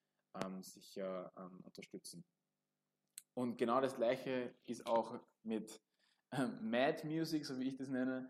ähm, 0.42 0.62
sicher 0.62 1.33
ähm, 1.37 1.61
unterstützen. 1.62 2.24
Und 3.35 3.57
genau 3.57 3.80
das 3.80 3.96
gleiche 3.96 4.54
ist 4.64 4.87
auch 4.87 5.20
mit 5.42 5.80
ähm, 6.33 6.59
Mad 6.70 7.07
Music, 7.07 7.44
so 7.44 7.59
wie 7.59 7.68
ich 7.68 7.76
das 7.76 7.88
nenne. 7.88 8.28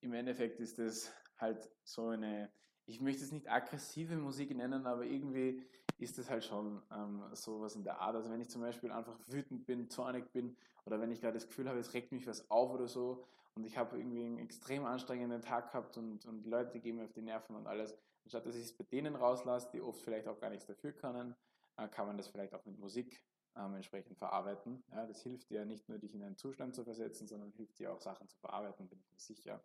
Im 0.00 0.12
Endeffekt 0.12 0.60
ist 0.60 0.78
das 0.78 1.12
halt 1.38 1.70
so 1.84 2.08
eine, 2.08 2.52
ich 2.86 3.00
möchte 3.00 3.24
es 3.24 3.32
nicht 3.32 3.50
aggressive 3.50 4.16
Musik 4.16 4.54
nennen, 4.54 4.86
aber 4.86 5.04
irgendwie 5.04 5.62
ist 5.98 6.18
das 6.18 6.28
halt 6.28 6.44
schon 6.44 6.82
ähm, 6.92 7.22
sowas 7.32 7.76
in 7.76 7.84
der 7.84 8.00
Art. 8.00 8.16
Also 8.16 8.30
wenn 8.30 8.40
ich 8.40 8.48
zum 8.48 8.60
Beispiel 8.60 8.90
einfach 8.90 9.16
wütend 9.28 9.66
bin, 9.66 9.88
zornig 9.88 10.30
bin 10.32 10.56
oder 10.84 11.00
wenn 11.00 11.10
ich 11.10 11.20
gerade 11.20 11.34
das 11.34 11.46
Gefühl 11.46 11.68
habe, 11.68 11.78
es 11.78 11.94
regt 11.94 12.12
mich 12.12 12.26
was 12.26 12.50
auf 12.50 12.70
oder 12.70 12.88
so 12.88 13.24
und 13.54 13.64
ich 13.64 13.76
habe 13.76 13.98
irgendwie 13.98 14.24
einen 14.24 14.38
extrem 14.38 14.84
anstrengenden 14.84 15.42
Tag 15.42 15.70
gehabt 15.70 15.96
und, 15.96 16.26
und 16.26 16.46
Leute 16.46 16.80
gehen 16.80 16.96
mir 16.96 17.04
auf 17.04 17.12
die 17.12 17.22
Nerven 17.22 17.54
und 17.54 17.66
alles, 17.66 17.94
anstatt 18.24 18.46
dass 18.46 18.56
ich 18.56 18.64
es 18.64 18.72
bei 18.72 18.84
denen 18.84 19.14
rauslasse, 19.14 19.68
die 19.72 19.80
oft 19.80 20.00
vielleicht 20.00 20.26
auch 20.26 20.40
gar 20.40 20.50
nichts 20.50 20.66
dafür 20.66 20.92
können, 20.92 21.36
äh, 21.76 21.88
kann 21.88 22.06
man 22.06 22.16
das 22.16 22.28
vielleicht 22.28 22.54
auch 22.54 22.64
mit 22.64 22.78
Musik 22.78 23.22
ähm, 23.56 23.74
entsprechend 23.74 24.18
verarbeiten. 24.18 24.82
Ja, 24.90 25.06
das 25.06 25.22
hilft 25.22 25.50
dir 25.50 25.64
nicht 25.64 25.88
nur, 25.88 25.98
dich 25.98 26.14
in 26.14 26.22
einen 26.22 26.36
Zustand 26.36 26.74
zu 26.74 26.84
versetzen, 26.84 27.28
sondern 27.28 27.52
hilft 27.52 27.78
dir 27.78 27.92
auch 27.92 28.00
Sachen 28.00 28.28
zu 28.28 28.38
verarbeiten, 28.38 28.88
bin 28.88 28.98
ich 28.98 29.10
mir 29.10 29.18
sicher. 29.18 29.62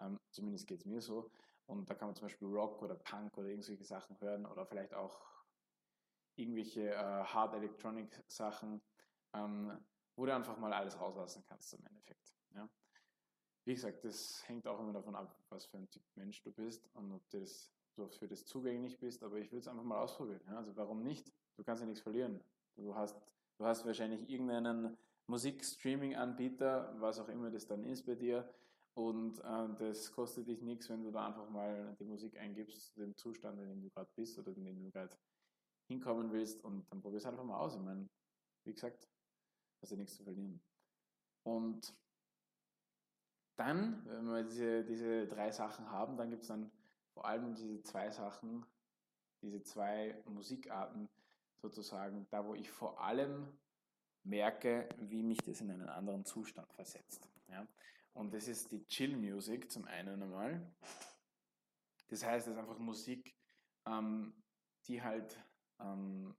Ähm, 0.00 0.18
zumindest 0.30 0.66
geht 0.66 0.80
es 0.80 0.86
mir 0.86 1.00
so. 1.00 1.30
Und 1.66 1.88
da 1.88 1.94
kann 1.94 2.08
man 2.08 2.14
zum 2.14 2.26
Beispiel 2.26 2.48
Rock 2.48 2.82
oder 2.82 2.94
Punk 2.94 3.36
oder 3.38 3.48
irgendwelche 3.48 3.84
Sachen 3.84 4.20
hören 4.20 4.46
oder 4.46 4.66
vielleicht 4.66 4.94
auch 4.94 5.20
irgendwelche 6.36 6.90
äh, 6.90 7.24
Hard 7.24 7.54
Electronic 7.54 8.22
Sachen, 8.26 8.80
ähm, 9.34 9.78
wo 10.16 10.26
du 10.26 10.34
einfach 10.34 10.56
mal 10.58 10.72
alles 10.72 10.98
rauslassen 10.98 11.44
kannst 11.46 11.74
im 11.74 11.84
Endeffekt. 11.86 12.34
Ja. 12.54 12.68
Wie 13.64 13.74
gesagt, 13.74 14.04
das 14.04 14.46
hängt 14.48 14.66
auch 14.66 14.80
immer 14.80 14.92
davon 14.92 15.14
ab, 15.14 15.36
was 15.48 15.66
für 15.66 15.78
ein 15.78 15.88
Typ 15.88 16.02
Mensch 16.14 16.42
du 16.42 16.52
bist 16.52 16.88
und 16.94 17.12
ob 17.12 17.28
das, 17.30 17.72
du 17.94 18.08
für 18.08 18.26
das 18.26 18.44
zugänglich 18.44 18.98
bist, 18.98 19.22
aber 19.22 19.36
ich 19.36 19.50
würde 19.52 19.60
es 19.60 19.68
einfach 19.68 19.84
mal 19.84 20.00
ausprobieren. 20.00 20.42
Ja. 20.46 20.56
Also 20.56 20.76
warum 20.76 21.02
nicht? 21.02 21.32
Du 21.56 21.62
kannst 21.62 21.80
ja 21.80 21.86
nichts 21.86 22.02
verlieren. 22.02 22.42
Du 22.74 22.94
hast, 22.94 23.16
du 23.58 23.64
hast 23.64 23.86
wahrscheinlich 23.86 24.28
irgendeinen 24.28 24.96
Musikstreaming-Anbieter, 25.26 26.94
was 26.98 27.18
auch 27.18 27.28
immer 27.28 27.50
das 27.50 27.66
dann 27.66 27.84
ist 27.84 28.04
bei 28.04 28.14
dir, 28.14 28.52
und 28.94 29.38
äh, 29.38 29.68
das 29.78 30.12
kostet 30.12 30.48
dich 30.48 30.60
nichts, 30.62 30.88
wenn 30.90 31.02
du 31.02 31.10
da 31.10 31.26
einfach 31.26 31.48
mal 31.48 31.96
die 31.98 32.04
Musik 32.04 32.38
eingibst, 32.38 32.96
den 32.96 33.16
Zustand, 33.16 33.58
in 33.60 33.68
dem 33.68 33.82
du 33.82 33.90
gerade 33.90 34.10
bist 34.14 34.38
oder 34.38 34.52
in 34.52 34.64
dem 34.64 34.82
du 34.82 34.90
gerade 34.90 35.16
hinkommen 35.88 36.30
willst 36.32 36.62
und 36.64 36.84
dann 36.90 37.00
probier 37.00 37.18
es 37.18 37.26
einfach 37.26 37.44
mal 37.44 37.58
aus. 37.58 37.74
Ich 37.74 37.80
meine, 37.80 38.08
wie 38.64 38.74
gesagt, 38.74 39.08
hast 39.80 39.92
du 39.92 39.96
nichts 39.96 40.16
zu 40.16 40.24
verlieren. 40.24 40.62
Und 41.44 41.94
dann, 43.56 44.04
wenn 44.06 44.26
wir 44.26 44.42
diese, 44.44 44.84
diese 44.84 45.26
drei 45.26 45.50
Sachen 45.50 45.90
haben, 45.90 46.16
dann 46.16 46.30
gibt 46.30 46.42
es 46.42 46.48
dann 46.48 46.70
vor 47.14 47.26
allem 47.26 47.54
diese 47.54 47.82
zwei 47.82 48.10
Sachen, 48.10 48.64
diese 49.42 49.62
zwei 49.62 50.22
Musikarten 50.26 51.08
sozusagen, 51.62 52.26
da 52.30 52.44
wo 52.46 52.54
ich 52.54 52.70
vor 52.70 53.00
allem 53.00 53.58
merke, 54.24 54.88
wie 54.98 55.22
mich 55.22 55.38
das 55.38 55.60
in 55.60 55.70
einen 55.70 55.88
anderen 55.88 56.24
Zustand 56.24 56.72
versetzt. 56.72 57.28
Ja? 57.48 57.66
Und 58.14 58.34
das 58.34 58.48
ist 58.48 58.70
die 58.72 58.86
Chill 58.86 59.16
Music 59.16 59.70
zum 59.70 59.84
einen 59.86 60.22
einmal. 60.22 60.74
Das 62.08 62.24
heißt, 62.24 62.46
es 62.46 62.52
ist 62.52 62.58
einfach 62.58 62.78
Musik, 62.78 63.34
ähm, 63.86 64.34
die 64.86 65.02
halt 65.02 65.38
ähm, 65.80 66.36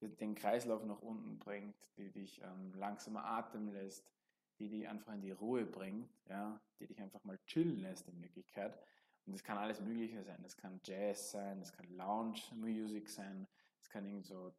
den 0.00 0.34
Kreislauf 0.34 0.84
nach 0.84 1.02
unten 1.02 1.38
bringt, 1.38 1.76
die 1.96 2.10
dich 2.10 2.40
ähm, 2.42 2.72
langsamer 2.74 3.24
atmen 3.24 3.68
lässt, 3.68 4.10
die 4.58 4.68
dich 4.68 4.88
einfach 4.88 5.12
in 5.12 5.20
die 5.20 5.30
Ruhe 5.30 5.66
bringt, 5.66 6.10
ja, 6.28 6.60
die 6.78 6.86
dich 6.86 7.00
einfach 7.00 7.22
mal 7.24 7.38
chillen 7.46 7.78
lässt 7.78 8.08
in 8.08 8.20
Wirklichkeit. 8.22 8.78
Und 9.26 9.34
das 9.34 9.44
kann 9.44 9.58
alles 9.58 9.80
Mögliche 9.80 10.22
sein. 10.24 10.42
Das 10.42 10.56
kann 10.56 10.80
Jazz 10.84 11.30
sein, 11.30 11.60
das 11.60 11.72
kann 11.72 11.88
Lounge 11.90 12.40
Music 12.54 13.08
sein, 13.08 13.46
es 13.80 13.88
kann 13.88 14.06
irgend 14.06 14.26
so, 14.26 14.54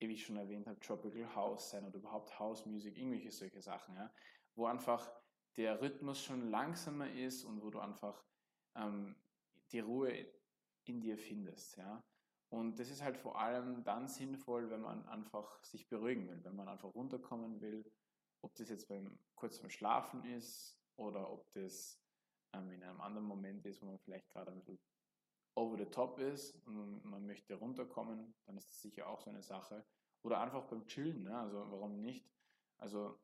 wie 0.00 0.12
ich 0.12 0.24
schon 0.24 0.36
erwähnt 0.36 0.66
habe, 0.66 0.80
Tropical 0.80 1.34
House 1.34 1.70
sein 1.70 1.84
oder 1.84 1.96
überhaupt 1.96 2.38
House 2.38 2.66
Music, 2.66 2.96
irgendwelche 2.96 3.30
solche 3.30 3.60
Sachen, 3.60 3.94
ja, 3.94 4.12
wo 4.54 4.66
einfach 4.66 5.10
der 5.56 5.80
Rhythmus 5.80 6.22
schon 6.22 6.50
langsamer 6.50 7.10
ist 7.12 7.44
und 7.44 7.62
wo 7.62 7.70
du 7.70 7.80
einfach 7.80 8.24
ähm, 8.76 9.16
die 9.72 9.80
Ruhe 9.80 10.26
in 10.84 11.00
dir 11.00 11.18
findest, 11.18 11.76
ja. 11.76 12.02
Und 12.48 12.80
das 12.80 12.90
ist 12.90 13.02
halt 13.02 13.16
vor 13.16 13.38
allem 13.38 13.84
dann 13.84 14.08
sinnvoll, 14.08 14.70
wenn 14.70 14.80
man 14.80 15.06
einfach 15.08 15.62
sich 15.64 15.88
beruhigen 15.88 16.28
will, 16.28 16.42
wenn 16.42 16.56
man 16.56 16.66
einfach 16.66 16.92
runterkommen 16.94 17.60
will, 17.60 17.84
ob 18.42 18.54
das 18.56 18.68
jetzt 18.68 18.88
beim 18.88 19.18
kurz 19.36 19.60
beim 19.60 19.70
Schlafen 19.70 20.24
ist 20.24 20.76
oder 20.96 21.30
ob 21.30 21.52
das 21.52 22.02
ähm, 22.52 22.70
in 22.72 22.82
einem 22.82 23.00
anderen 23.00 23.26
Moment 23.26 23.64
ist, 23.66 23.80
wo 23.82 23.86
man 23.86 23.98
vielleicht 23.98 24.28
gerade 24.30 24.50
ein 24.50 24.64
bisschen 24.64 24.90
over 25.54 25.76
the 25.78 25.86
top 25.86 26.18
ist 26.18 26.56
und 26.66 27.04
man 27.04 27.24
möchte 27.26 27.54
runterkommen, 27.54 28.34
dann 28.46 28.56
ist 28.56 28.68
das 28.68 28.80
sicher 28.80 29.06
auch 29.08 29.20
so 29.20 29.30
eine 29.30 29.42
Sache. 29.42 29.84
Oder 30.22 30.40
einfach 30.40 30.64
beim 30.64 30.86
Chillen, 30.86 31.22
ne? 31.24 31.38
also 31.38 31.70
warum 31.70 32.00
nicht? 32.00 32.28
Also 32.78 33.18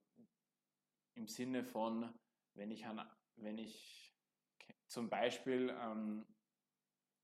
im 1.17 1.27
Sinne 1.27 1.65
von, 1.65 2.15
wenn 2.55 2.71
ich, 2.71 2.87
an, 2.87 3.01
wenn 3.37 3.59
ich 3.59 4.15
zum 4.87 5.09
Beispiel 5.09 5.75
ähm, 5.81 6.27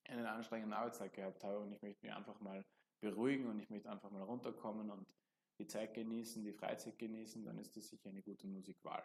einen 0.04 0.26
anstrengenden 0.26 0.72
Arbeitstag 0.72 1.12
gehabt 1.12 1.44
habe 1.44 1.60
und 1.60 1.72
ich 1.72 1.82
möchte 1.82 2.04
mich 2.04 2.14
einfach 2.14 2.40
mal 2.40 2.64
beruhigen 3.00 3.46
und 3.46 3.60
ich 3.60 3.70
möchte 3.70 3.90
einfach 3.90 4.10
mal 4.10 4.22
runterkommen 4.22 4.90
und 4.90 5.14
die 5.58 5.66
Zeit 5.66 5.94
genießen, 5.94 6.42
die 6.44 6.52
Freizeit 6.52 6.98
genießen, 6.98 7.44
dann 7.44 7.58
ist 7.58 7.76
das 7.76 7.88
sicher 7.88 8.08
eine 8.08 8.22
gute 8.22 8.46
Musikwahl. 8.46 9.04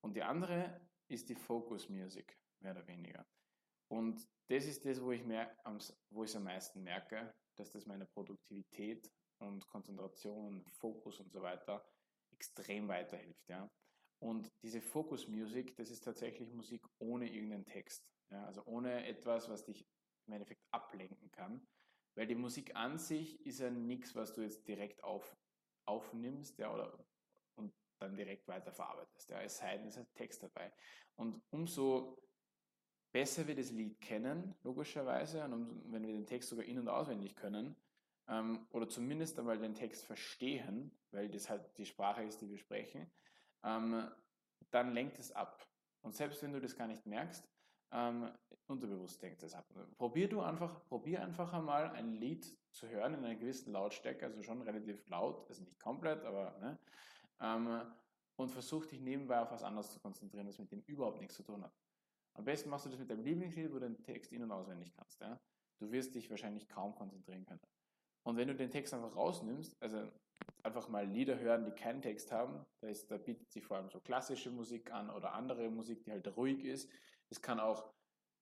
Und 0.00 0.14
die 0.14 0.22
andere 0.22 0.80
ist 1.08 1.28
die 1.28 1.34
Focus 1.34 1.88
Music, 1.88 2.38
mehr 2.60 2.72
oder 2.72 2.86
weniger. 2.86 3.26
Und 3.88 4.26
das 4.48 4.64
ist 4.64 4.84
das, 4.84 5.02
wo 5.02 5.12
ich, 5.12 5.22
es 5.22 6.36
am 6.36 6.44
meisten 6.44 6.82
merke, 6.82 7.34
dass 7.56 7.70
das 7.70 7.86
meine 7.86 8.06
Produktivität 8.06 9.12
und 9.38 9.66
Konzentration, 9.68 10.64
Fokus 10.66 11.20
und 11.20 11.30
so 11.30 11.42
weiter 11.42 11.84
extrem 12.30 12.88
weiterhilft. 12.88 13.48
Ja? 13.48 13.70
Und 14.22 14.52
diese 14.62 14.80
Focus 14.80 15.26
Music, 15.26 15.74
das 15.74 15.90
ist 15.90 16.04
tatsächlich 16.04 16.52
Musik 16.52 16.86
ohne 17.00 17.28
irgendeinen 17.28 17.64
Text. 17.64 18.08
Ja? 18.30 18.44
Also 18.44 18.64
ohne 18.66 19.04
etwas, 19.04 19.48
was 19.48 19.64
dich 19.64 19.84
im 20.28 20.34
Endeffekt 20.34 20.62
ablenken 20.70 21.28
kann. 21.32 21.66
Weil 22.14 22.28
die 22.28 22.36
Musik 22.36 22.76
an 22.76 22.98
sich 22.98 23.44
ist 23.44 23.58
ja 23.58 23.68
nichts, 23.68 24.14
was 24.14 24.32
du 24.32 24.42
jetzt 24.42 24.68
direkt 24.68 25.02
auf, 25.02 25.36
aufnimmst 25.86 26.56
ja, 26.58 26.72
oder, 26.72 27.04
und 27.56 27.74
dann 27.98 28.14
direkt 28.14 28.46
weiterverarbeitest. 28.46 29.30
Ja. 29.30 29.42
Es 29.42 29.58
sei 29.58 29.76
denn, 29.76 29.88
es 29.88 29.96
hat 29.96 30.14
Text 30.14 30.40
dabei. 30.44 30.72
Und 31.16 31.42
umso 31.50 32.16
besser 33.10 33.48
wir 33.48 33.56
das 33.56 33.72
Lied 33.72 34.00
kennen, 34.00 34.54
logischerweise, 34.62 35.42
und 35.44 35.52
um, 35.52 35.92
wenn 35.92 36.06
wir 36.06 36.12
den 36.12 36.26
Text 36.26 36.48
sogar 36.48 36.64
in- 36.64 36.78
und 36.78 36.88
auswendig 36.88 37.34
können, 37.34 37.74
ähm, 38.28 38.68
oder 38.70 38.88
zumindest 38.88 39.36
einmal 39.40 39.58
den 39.58 39.74
Text 39.74 40.04
verstehen, 40.04 40.96
weil 41.10 41.28
das 41.28 41.50
halt 41.50 41.76
die 41.76 41.86
Sprache 41.86 42.22
ist, 42.22 42.40
die 42.40 42.48
wir 42.48 42.58
sprechen, 42.58 43.10
ähm, 43.64 44.10
dann 44.70 44.92
lenkt 44.92 45.18
es 45.18 45.32
ab. 45.32 45.66
Und 46.02 46.14
selbst 46.14 46.42
wenn 46.42 46.52
du 46.52 46.60
das 46.60 46.76
gar 46.76 46.86
nicht 46.86 47.06
merkst, 47.06 47.48
ähm, 47.92 48.30
unterbewusst 48.66 49.22
denkt 49.22 49.42
das 49.42 49.54
ab. 49.54 49.66
Probier 49.98 50.28
du 50.28 50.40
einfach, 50.40 50.84
probier 50.88 51.22
einfach 51.22 51.52
einmal 51.52 51.90
ein 51.90 52.14
Lied 52.14 52.56
zu 52.72 52.88
hören 52.88 53.14
in 53.14 53.24
einer 53.24 53.34
gewissen 53.34 53.72
Lautstärke, 53.72 54.24
also 54.24 54.42
schon 54.42 54.62
relativ 54.62 55.06
laut, 55.08 55.46
also 55.48 55.62
nicht 55.62 55.78
komplett, 55.78 56.24
aber 56.24 56.58
ne, 56.58 56.78
ähm, 57.40 57.82
und 58.36 58.48
versuch 58.50 58.86
dich 58.86 59.00
nebenbei 59.00 59.40
auf 59.40 59.50
was 59.50 59.62
anderes 59.62 59.92
zu 59.92 60.00
konzentrieren, 60.00 60.46
das 60.46 60.58
mit 60.58 60.72
dem 60.72 60.80
überhaupt 60.86 61.20
nichts 61.20 61.36
zu 61.36 61.42
tun 61.42 61.62
hat. 61.62 61.72
Am 62.34 62.44
besten 62.44 62.70
machst 62.70 62.86
du 62.86 62.90
das 62.90 62.98
mit 62.98 63.10
deinem 63.10 63.24
Lieblingslied, 63.24 63.70
wo 63.70 63.74
du 63.74 63.80
den 63.80 64.02
Text 64.02 64.32
in- 64.32 64.42
und 64.42 64.50
auswendig 64.50 64.92
kannst. 64.94 65.20
Ja? 65.20 65.38
Du 65.78 65.90
wirst 65.92 66.14
dich 66.14 66.30
wahrscheinlich 66.30 66.68
kaum 66.68 66.94
konzentrieren 66.94 67.44
können. 67.44 67.60
Und 68.24 68.36
wenn 68.36 68.48
du 68.48 68.54
den 68.54 68.70
Text 68.70 68.94
einfach 68.94 69.14
rausnimmst, 69.14 69.76
also 69.82 70.10
einfach 70.72 70.88
mal 70.88 71.06
Lieder 71.06 71.38
hören, 71.38 71.66
die 71.66 71.72
keinen 71.72 72.00
Text 72.00 72.32
haben, 72.32 72.64
da, 72.80 72.88
ist, 72.88 73.10
da 73.10 73.18
bietet 73.18 73.52
sich 73.52 73.66
vor 73.66 73.76
allem 73.76 73.90
so 73.90 74.00
klassische 74.00 74.50
Musik 74.50 74.90
an 74.90 75.10
oder 75.10 75.34
andere 75.34 75.68
Musik, 75.68 76.02
die 76.04 76.12
halt 76.12 76.26
ruhig 76.34 76.64
ist. 76.64 76.90
Es 77.28 77.42
kann 77.42 77.60
auch, 77.60 77.92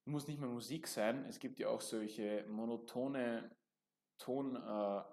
muss 0.05 0.29
nicht 0.29 0.39
mehr 0.39 0.49
Musik 0.49 0.87
sein, 0.87 1.25
es 1.25 1.41
gibt 1.41 1.59
ja 1.59 1.69
auch 1.69 1.81
solche 1.81 2.45
monotone 2.49 3.51
Tonabspiele, 4.19 5.09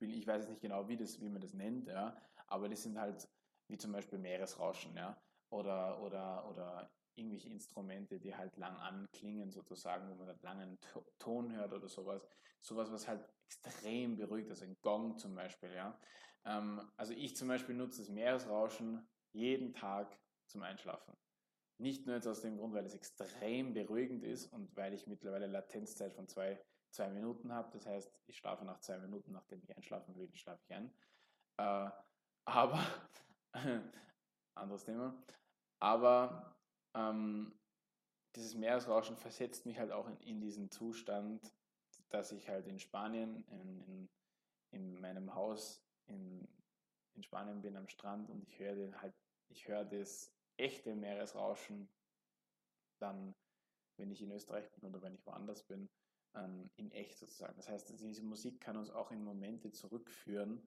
äh, 0.00 0.18
ich 0.18 0.26
weiß 0.26 0.42
jetzt 0.42 0.50
nicht 0.50 0.62
genau, 0.62 0.88
wie, 0.88 0.96
das, 0.96 1.20
wie 1.20 1.28
man 1.28 1.40
das 1.40 1.54
nennt, 1.54 1.86
ja, 1.86 2.16
aber 2.48 2.68
die 2.68 2.76
sind 2.76 2.98
halt 2.98 3.28
wie 3.68 3.78
zum 3.78 3.92
Beispiel 3.92 4.18
Meeresrauschen, 4.18 4.96
ja, 4.96 5.16
oder, 5.50 6.02
oder, 6.02 6.50
oder 6.50 6.90
irgendwelche 7.16 7.48
Instrumente, 7.48 8.18
die 8.18 8.34
halt 8.34 8.56
lang 8.56 8.76
anklingen 8.76 9.50
sozusagen, 9.50 10.08
wo 10.08 10.14
man 10.14 10.28
einen 10.28 10.42
langen 10.42 10.78
Ton 11.18 11.54
hört 11.54 11.72
oder 11.72 11.88
sowas. 11.88 12.26
Sowas, 12.60 12.90
was 12.90 13.08
halt 13.08 13.24
extrem 13.46 14.16
beruhigt, 14.16 14.50
also 14.50 14.64
ein 14.64 14.76
Gong 14.82 15.18
zum 15.18 15.34
Beispiel, 15.34 15.72
ja. 15.74 15.98
Ähm, 16.44 16.80
also 16.96 17.12
ich 17.12 17.36
zum 17.36 17.48
Beispiel 17.48 17.74
nutze 17.74 18.00
das 18.00 18.10
Meeresrauschen 18.10 19.06
jeden 19.32 19.74
Tag 19.74 20.18
zum 20.46 20.62
Einschlafen. 20.62 21.14
Nicht 21.78 22.06
nur 22.06 22.14
jetzt 22.14 22.28
aus 22.28 22.40
dem 22.40 22.56
Grund, 22.56 22.74
weil 22.74 22.86
es 22.86 22.94
extrem 22.94 23.74
beruhigend 23.74 24.22
ist 24.22 24.52
und 24.52 24.74
weil 24.76 24.94
ich 24.94 25.06
mittlerweile 25.06 25.46
Latenzzeit 25.46 26.14
von 26.14 26.28
zwei, 26.28 26.62
zwei 26.90 27.10
Minuten 27.10 27.52
habe. 27.52 27.70
Das 27.72 27.86
heißt, 27.86 28.12
ich 28.26 28.36
schlafe 28.36 28.64
nach 28.64 28.78
zwei 28.78 28.98
Minuten, 28.98 29.32
nachdem 29.32 29.60
ich 29.62 29.76
einschlafen 29.76 30.14
will, 30.14 30.30
schlafe 30.34 30.62
ich 30.64 30.74
ein. 30.74 30.94
Äh, 31.58 31.90
aber, 32.44 32.80
anderes 34.54 34.84
Thema. 34.84 35.20
Aber 35.80 36.53
ähm, 36.94 37.52
dieses 38.36 38.54
Meeresrauschen 38.54 39.16
versetzt 39.16 39.66
mich 39.66 39.78
halt 39.78 39.92
auch 39.92 40.08
in, 40.08 40.16
in, 40.20 40.40
diesen 40.40 40.70
Zustand, 40.70 41.52
dass 42.10 42.32
ich 42.32 42.48
halt 42.48 42.66
in 42.66 42.78
Spanien, 42.78 43.44
in, 43.48 43.80
in, 43.86 44.08
in 44.70 45.00
meinem 45.00 45.34
Haus 45.34 45.84
in, 46.06 46.46
in 47.14 47.22
Spanien 47.22 47.62
bin 47.62 47.76
am 47.76 47.88
Strand 47.88 48.30
und 48.30 48.42
ich 48.48 48.58
höre 48.58 49.00
halt, 49.00 49.14
ich 49.48 49.68
höre 49.68 49.84
das 49.84 50.32
echte 50.56 50.94
Meeresrauschen 50.94 51.88
dann, 52.98 53.34
wenn 53.96 54.10
ich 54.10 54.22
in 54.22 54.30
Österreich 54.32 54.70
bin 54.72 54.88
oder 54.88 55.02
wenn 55.02 55.14
ich 55.14 55.26
woanders 55.26 55.62
bin, 55.64 55.88
ähm, 56.34 56.70
in 56.76 56.90
echt 56.90 57.18
sozusagen. 57.18 57.56
Das 57.56 57.68
heißt, 57.68 57.88
diese 57.90 58.22
Musik 58.22 58.60
kann 58.60 58.76
uns 58.76 58.90
auch 58.90 59.10
in 59.10 59.22
Momente 59.22 59.70
zurückführen, 59.70 60.66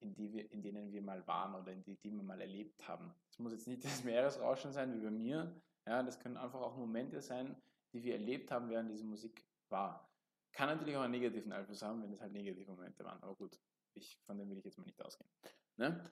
in, 0.00 0.14
die 0.14 0.32
wir, 0.32 0.50
in 0.50 0.62
denen 0.62 0.92
wir 0.92 1.02
mal 1.02 1.26
waren 1.26 1.54
oder 1.54 1.72
in 1.72 1.82
die, 1.82 1.96
die 1.96 2.10
wir 2.10 2.22
mal 2.22 2.40
erlebt 2.40 2.86
haben. 2.86 3.14
Es 3.30 3.38
muss 3.38 3.52
jetzt 3.52 3.66
nicht 3.66 3.84
das 3.84 4.04
Meeresrauschen 4.04 4.72
sein 4.72 4.94
wie 4.94 5.04
bei 5.04 5.10
mir, 5.10 5.54
ja, 5.86 6.02
das 6.02 6.18
können 6.18 6.36
einfach 6.36 6.60
auch 6.60 6.76
Momente 6.76 7.20
sein, 7.20 7.56
die 7.92 8.02
wir 8.02 8.14
erlebt 8.14 8.50
haben, 8.50 8.70
während 8.70 8.90
diese 8.90 9.04
Musik 9.04 9.44
war. 9.68 10.10
Kann 10.52 10.68
natürlich 10.68 10.96
auch 10.96 11.02
einen 11.02 11.12
negativen 11.12 11.52
Einfluss 11.52 11.82
haben, 11.82 12.02
wenn 12.02 12.12
es 12.12 12.20
halt 12.20 12.32
negative 12.32 12.70
Momente 12.70 13.04
waren, 13.04 13.22
aber 13.22 13.34
gut, 13.34 13.58
ich, 13.94 14.18
von 14.26 14.38
dem 14.38 14.48
will 14.50 14.58
ich 14.58 14.64
jetzt 14.64 14.78
mal 14.78 14.84
nicht 14.84 15.02
ausgehen. 15.02 15.28
Ne? 15.76 16.10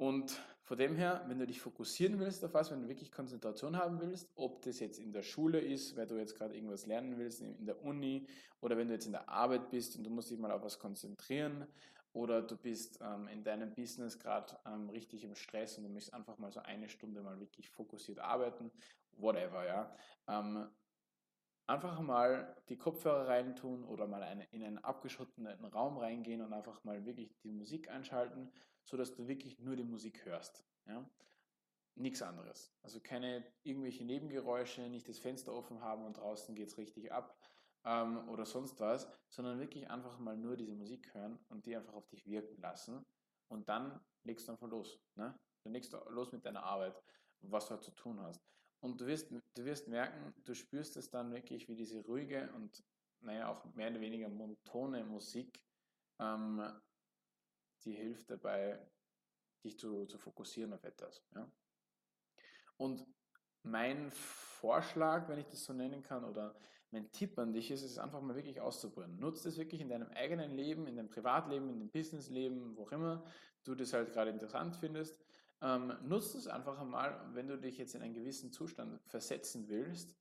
Und 0.00 0.40
von 0.62 0.78
dem 0.78 0.96
her, 0.96 1.22
wenn 1.26 1.38
du 1.38 1.46
dich 1.46 1.60
fokussieren 1.60 2.18
willst 2.18 2.42
auf 2.42 2.54
was, 2.54 2.70
wenn 2.70 2.80
du 2.80 2.88
wirklich 2.88 3.12
Konzentration 3.12 3.76
haben 3.76 4.00
willst, 4.00 4.30
ob 4.34 4.62
das 4.62 4.80
jetzt 4.80 4.98
in 4.98 5.12
der 5.12 5.22
Schule 5.22 5.60
ist, 5.60 5.94
weil 5.94 6.06
du 6.06 6.16
jetzt 6.16 6.36
gerade 6.36 6.54
irgendwas 6.54 6.86
lernen 6.86 7.18
willst, 7.18 7.42
in 7.42 7.66
der 7.66 7.82
Uni, 7.82 8.26
oder 8.62 8.78
wenn 8.78 8.88
du 8.88 8.94
jetzt 8.94 9.04
in 9.04 9.12
der 9.12 9.28
Arbeit 9.28 9.68
bist 9.68 9.96
und 9.96 10.04
du 10.04 10.10
musst 10.10 10.30
dich 10.30 10.38
mal 10.38 10.52
auf 10.52 10.62
was 10.62 10.78
konzentrieren, 10.78 11.66
oder 12.12 12.42
du 12.42 12.56
bist 12.56 12.98
ähm, 13.02 13.28
in 13.28 13.44
deinem 13.44 13.74
Business 13.74 14.18
gerade 14.18 14.58
ähm, 14.66 14.90
richtig 14.90 15.24
im 15.24 15.34
Stress 15.34 15.78
und 15.78 15.84
du 15.84 15.90
möchtest 15.90 16.14
einfach 16.14 16.38
mal 16.38 16.50
so 16.50 16.60
eine 16.60 16.88
Stunde 16.88 17.22
mal 17.22 17.38
wirklich 17.38 17.70
fokussiert 17.70 18.18
arbeiten, 18.18 18.70
whatever, 19.12 19.66
ja. 19.66 19.96
Ähm, 20.28 20.68
einfach 21.66 22.00
mal 22.00 22.56
die 22.68 22.76
Kopfhörer 22.76 23.28
reintun 23.28 23.84
oder 23.84 24.08
mal 24.08 24.22
eine, 24.24 24.44
in 24.50 24.64
einen 24.64 24.78
abgeschotteten 24.78 25.46
Raum 25.46 25.98
reingehen 25.98 26.40
und 26.40 26.52
einfach 26.52 26.82
mal 26.82 27.04
wirklich 27.04 27.38
die 27.44 27.52
Musik 27.52 27.88
einschalten 27.88 28.50
so 28.90 28.96
dass 28.96 29.14
du 29.14 29.28
wirklich 29.28 29.58
nur 29.60 29.76
die 29.76 29.84
Musik 29.84 30.24
hörst. 30.24 30.64
Ja? 30.86 31.08
Nichts 31.94 32.22
anderes. 32.22 32.72
Also 32.82 33.00
keine 33.00 33.44
irgendwelche 33.62 34.04
Nebengeräusche, 34.04 34.82
nicht 34.82 35.08
das 35.08 35.18
Fenster 35.18 35.52
offen 35.52 35.80
haben 35.80 36.04
und 36.04 36.16
draußen 36.16 36.54
geht 36.54 36.68
es 36.68 36.78
richtig 36.78 37.12
ab 37.12 37.38
ähm, 37.84 38.28
oder 38.28 38.44
sonst 38.44 38.78
was, 38.80 39.08
sondern 39.28 39.58
wirklich 39.58 39.88
einfach 39.88 40.18
mal 40.18 40.36
nur 40.36 40.56
diese 40.56 40.74
Musik 40.74 41.12
hören 41.14 41.38
und 41.48 41.66
die 41.66 41.76
einfach 41.76 41.94
auf 41.94 42.08
dich 42.08 42.26
wirken 42.26 42.60
lassen 42.60 43.04
und 43.48 43.68
dann 43.68 44.00
legst 44.24 44.48
du 44.48 44.52
einfach 44.52 44.68
los. 44.68 45.00
Ne? 45.14 45.38
Dann 45.64 45.72
legst 45.72 45.92
du 45.92 45.98
los 46.10 46.32
mit 46.32 46.44
deiner 46.44 46.62
Arbeit, 46.62 47.00
was 47.40 47.66
du 47.66 47.72
halt 47.72 47.82
zu 47.82 47.92
tun 47.92 48.20
hast. 48.20 48.40
Und 48.80 49.00
du 49.00 49.06
wirst, 49.06 49.30
du 49.30 49.64
wirst 49.64 49.88
merken, 49.88 50.34
du 50.44 50.54
spürst 50.54 50.96
es 50.96 51.10
dann 51.10 51.32
wirklich, 51.32 51.68
wie 51.68 51.76
diese 51.76 52.02
ruhige 52.04 52.50
und 52.54 52.82
naja 53.20 53.48
auch 53.48 53.64
mehr 53.74 53.90
oder 53.90 54.00
weniger 54.00 54.28
monotone 54.28 55.04
Musik 55.04 55.60
ähm, 56.20 56.62
die 57.84 57.92
hilft 57.92 58.30
dabei, 58.30 58.78
dich 59.64 59.78
zu, 59.78 60.06
zu 60.06 60.18
fokussieren 60.18 60.72
auf 60.72 60.84
etwas. 60.84 61.24
Ja? 61.34 61.50
Und 62.76 63.06
mein 63.62 64.10
Vorschlag, 64.10 65.28
wenn 65.28 65.38
ich 65.38 65.48
das 65.48 65.64
so 65.64 65.72
nennen 65.72 66.02
kann, 66.02 66.24
oder 66.24 66.54
mein 66.92 67.10
Tipp 67.12 67.38
an 67.38 67.52
dich 67.52 67.70
ist, 67.70 67.82
es 67.82 67.98
einfach 67.98 68.20
mal 68.20 68.34
wirklich 68.34 68.60
auszuprobieren. 68.60 69.18
Nutze 69.18 69.44
das 69.44 69.58
wirklich 69.58 69.80
in 69.80 69.88
deinem 69.88 70.08
eigenen 70.08 70.50
Leben, 70.50 70.86
in 70.86 70.96
deinem 70.96 71.08
Privatleben, 71.08 71.68
in 71.70 71.78
deinem 71.78 71.90
Businessleben, 71.90 72.76
wo 72.76 72.84
auch 72.84 72.92
immer 72.92 73.24
du 73.64 73.74
das 73.74 73.92
halt 73.92 74.12
gerade 74.12 74.30
interessant 74.30 74.76
findest. 74.76 75.22
Ähm, 75.62 75.92
nutze 76.02 76.38
es 76.38 76.46
einfach 76.46 76.78
einmal, 76.78 77.28
wenn 77.34 77.46
du 77.46 77.58
dich 77.58 77.78
jetzt 77.78 77.94
in 77.94 78.02
einen 78.02 78.14
gewissen 78.14 78.50
Zustand 78.50 79.00
versetzen 79.06 79.68
willst, 79.68 80.16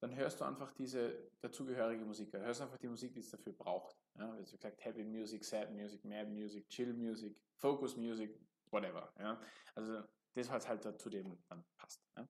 dann 0.00 0.14
hörst 0.14 0.40
du 0.40 0.44
einfach 0.44 0.72
diese 0.72 1.30
dazugehörige 1.40 2.04
Musik. 2.04 2.30
Du 2.30 2.38
hörst 2.38 2.60
einfach 2.62 2.78
die 2.78 2.88
Musik, 2.88 3.12
die 3.14 3.20
es 3.20 3.30
dafür 3.30 3.52
braucht. 3.52 3.96
Ja, 4.16 4.32
also 4.32 4.56
gesagt, 4.56 4.84
Happy 4.84 5.04
Music, 5.04 5.44
Sad 5.44 5.72
Music, 5.72 6.04
Mad 6.04 6.30
Music, 6.30 6.68
Chill 6.68 6.94
Music, 6.94 7.36
Focus 7.56 7.96
Music, 7.96 8.40
whatever. 8.70 9.12
Ja. 9.18 9.40
Also 9.74 10.02
das 10.34 10.50
was 10.50 10.68
halt 10.68 11.00
zu 11.00 11.10
dem 11.10 11.36
dann 11.48 11.64
passt. 11.76 12.06
Ja. 12.16 12.28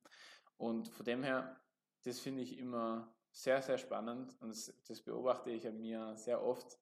Und 0.56 0.88
von 0.88 1.04
dem 1.04 1.22
her, 1.22 1.60
das 2.04 2.20
finde 2.20 2.42
ich 2.42 2.58
immer 2.58 3.14
sehr, 3.32 3.62
sehr 3.62 3.78
spannend 3.78 4.36
und 4.40 4.48
das, 4.50 4.72
das 4.86 5.00
beobachte 5.02 5.50
ich 5.50 5.66
an 5.66 5.78
mir 5.78 6.16
sehr 6.16 6.42
oft. 6.42 6.78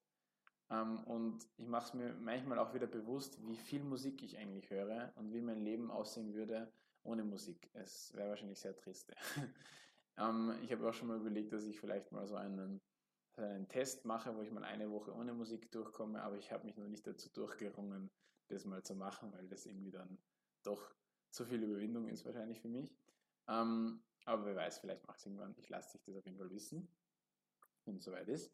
Ähm, 0.71 1.05
und 1.05 1.47
ich 1.57 1.69
mache 1.69 1.87
es 1.87 1.95
mir 1.95 2.15
manchmal 2.15 2.59
auch 2.59 2.75
wieder 2.75 2.87
bewusst, 2.87 3.39
wie 3.47 3.57
viel 3.57 3.85
Musik 3.85 4.23
ich 4.23 4.39
eigentlich 4.39 4.71
höre 4.71 5.13
und 5.17 5.33
wie 5.33 5.41
mein 5.41 5.61
Leben 5.61 5.91
aussehen 5.91 6.35
würde 6.35 6.73
ohne 7.03 7.25
Musik. 7.25 7.71
Es 7.75 8.13
wäre 8.15 8.31
wahrscheinlich 8.31 8.59
sehr 8.59 8.77
trist. 8.77 9.13
ähm, 10.19 10.59
ich 10.63 10.73
habe 10.73 10.89
auch 10.89 10.95
schon 10.95 11.09
mal 11.09 11.19
überlegt, 11.19 11.53
dass 11.53 11.65
ich 11.65 11.79
vielleicht 11.79 12.11
mal 12.11 12.27
so 12.27 12.35
einen, 12.35 12.81
einen 13.37 13.69
Test 13.69 14.05
mache, 14.05 14.35
wo 14.37 14.43
ich 14.43 14.51
mal 14.51 14.65
eine 14.65 14.91
Woche 14.91 15.15
ohne 15.15 15.33
Musik 15.33 15.71
durchkomme, 15.71 16.21
aber 16.23 16.37
ich 16.37 16.51
habe 16.51 16.67
mich 16.67 16.77
noch 16.77 16.89
nicht 16.89 17.07
dazu 17.07 17.29
durchgerungen, 17.31 18.11
das 18.49 18.65
mal 18.65 18.83
zu 18.83 18.95
machen, 18.95 19.33
weil 19.33 19.47
das 19.49 19.67
irgendwie 19.67 19.91
dann 19.91 20.19
doch 20.63 20.95
zu 21.31 21.45
viel 21.45 21.63
Überwindung 21.63 22.09
ist 22.09 22.25
wahrscheinlich 22.25 22.61
für 22.61 22.69
mich. 22.69 22.97
Ähm, 23.49 24.03
aber 24.27 24.45
wer 24.45 24.57
weiß, 24.57 24.79
vielleicht 24.79 25.07
macht 25.07 25.19
es 25.19 25.27
irgendwann. 25.27 25.55
Ich 25.57 25.69
lasse 25.69 25.93
dich 25.93 26.05
das 26.05 26.17
auf 26.17 26.27
jeden 26.27 26.37
Fall 26.37 26.51
wissen, 26.51 26.89
wenn 27.85 27.97
es 27.97 28.05
soweit 28.05 28.29
ist. 28.29 28.53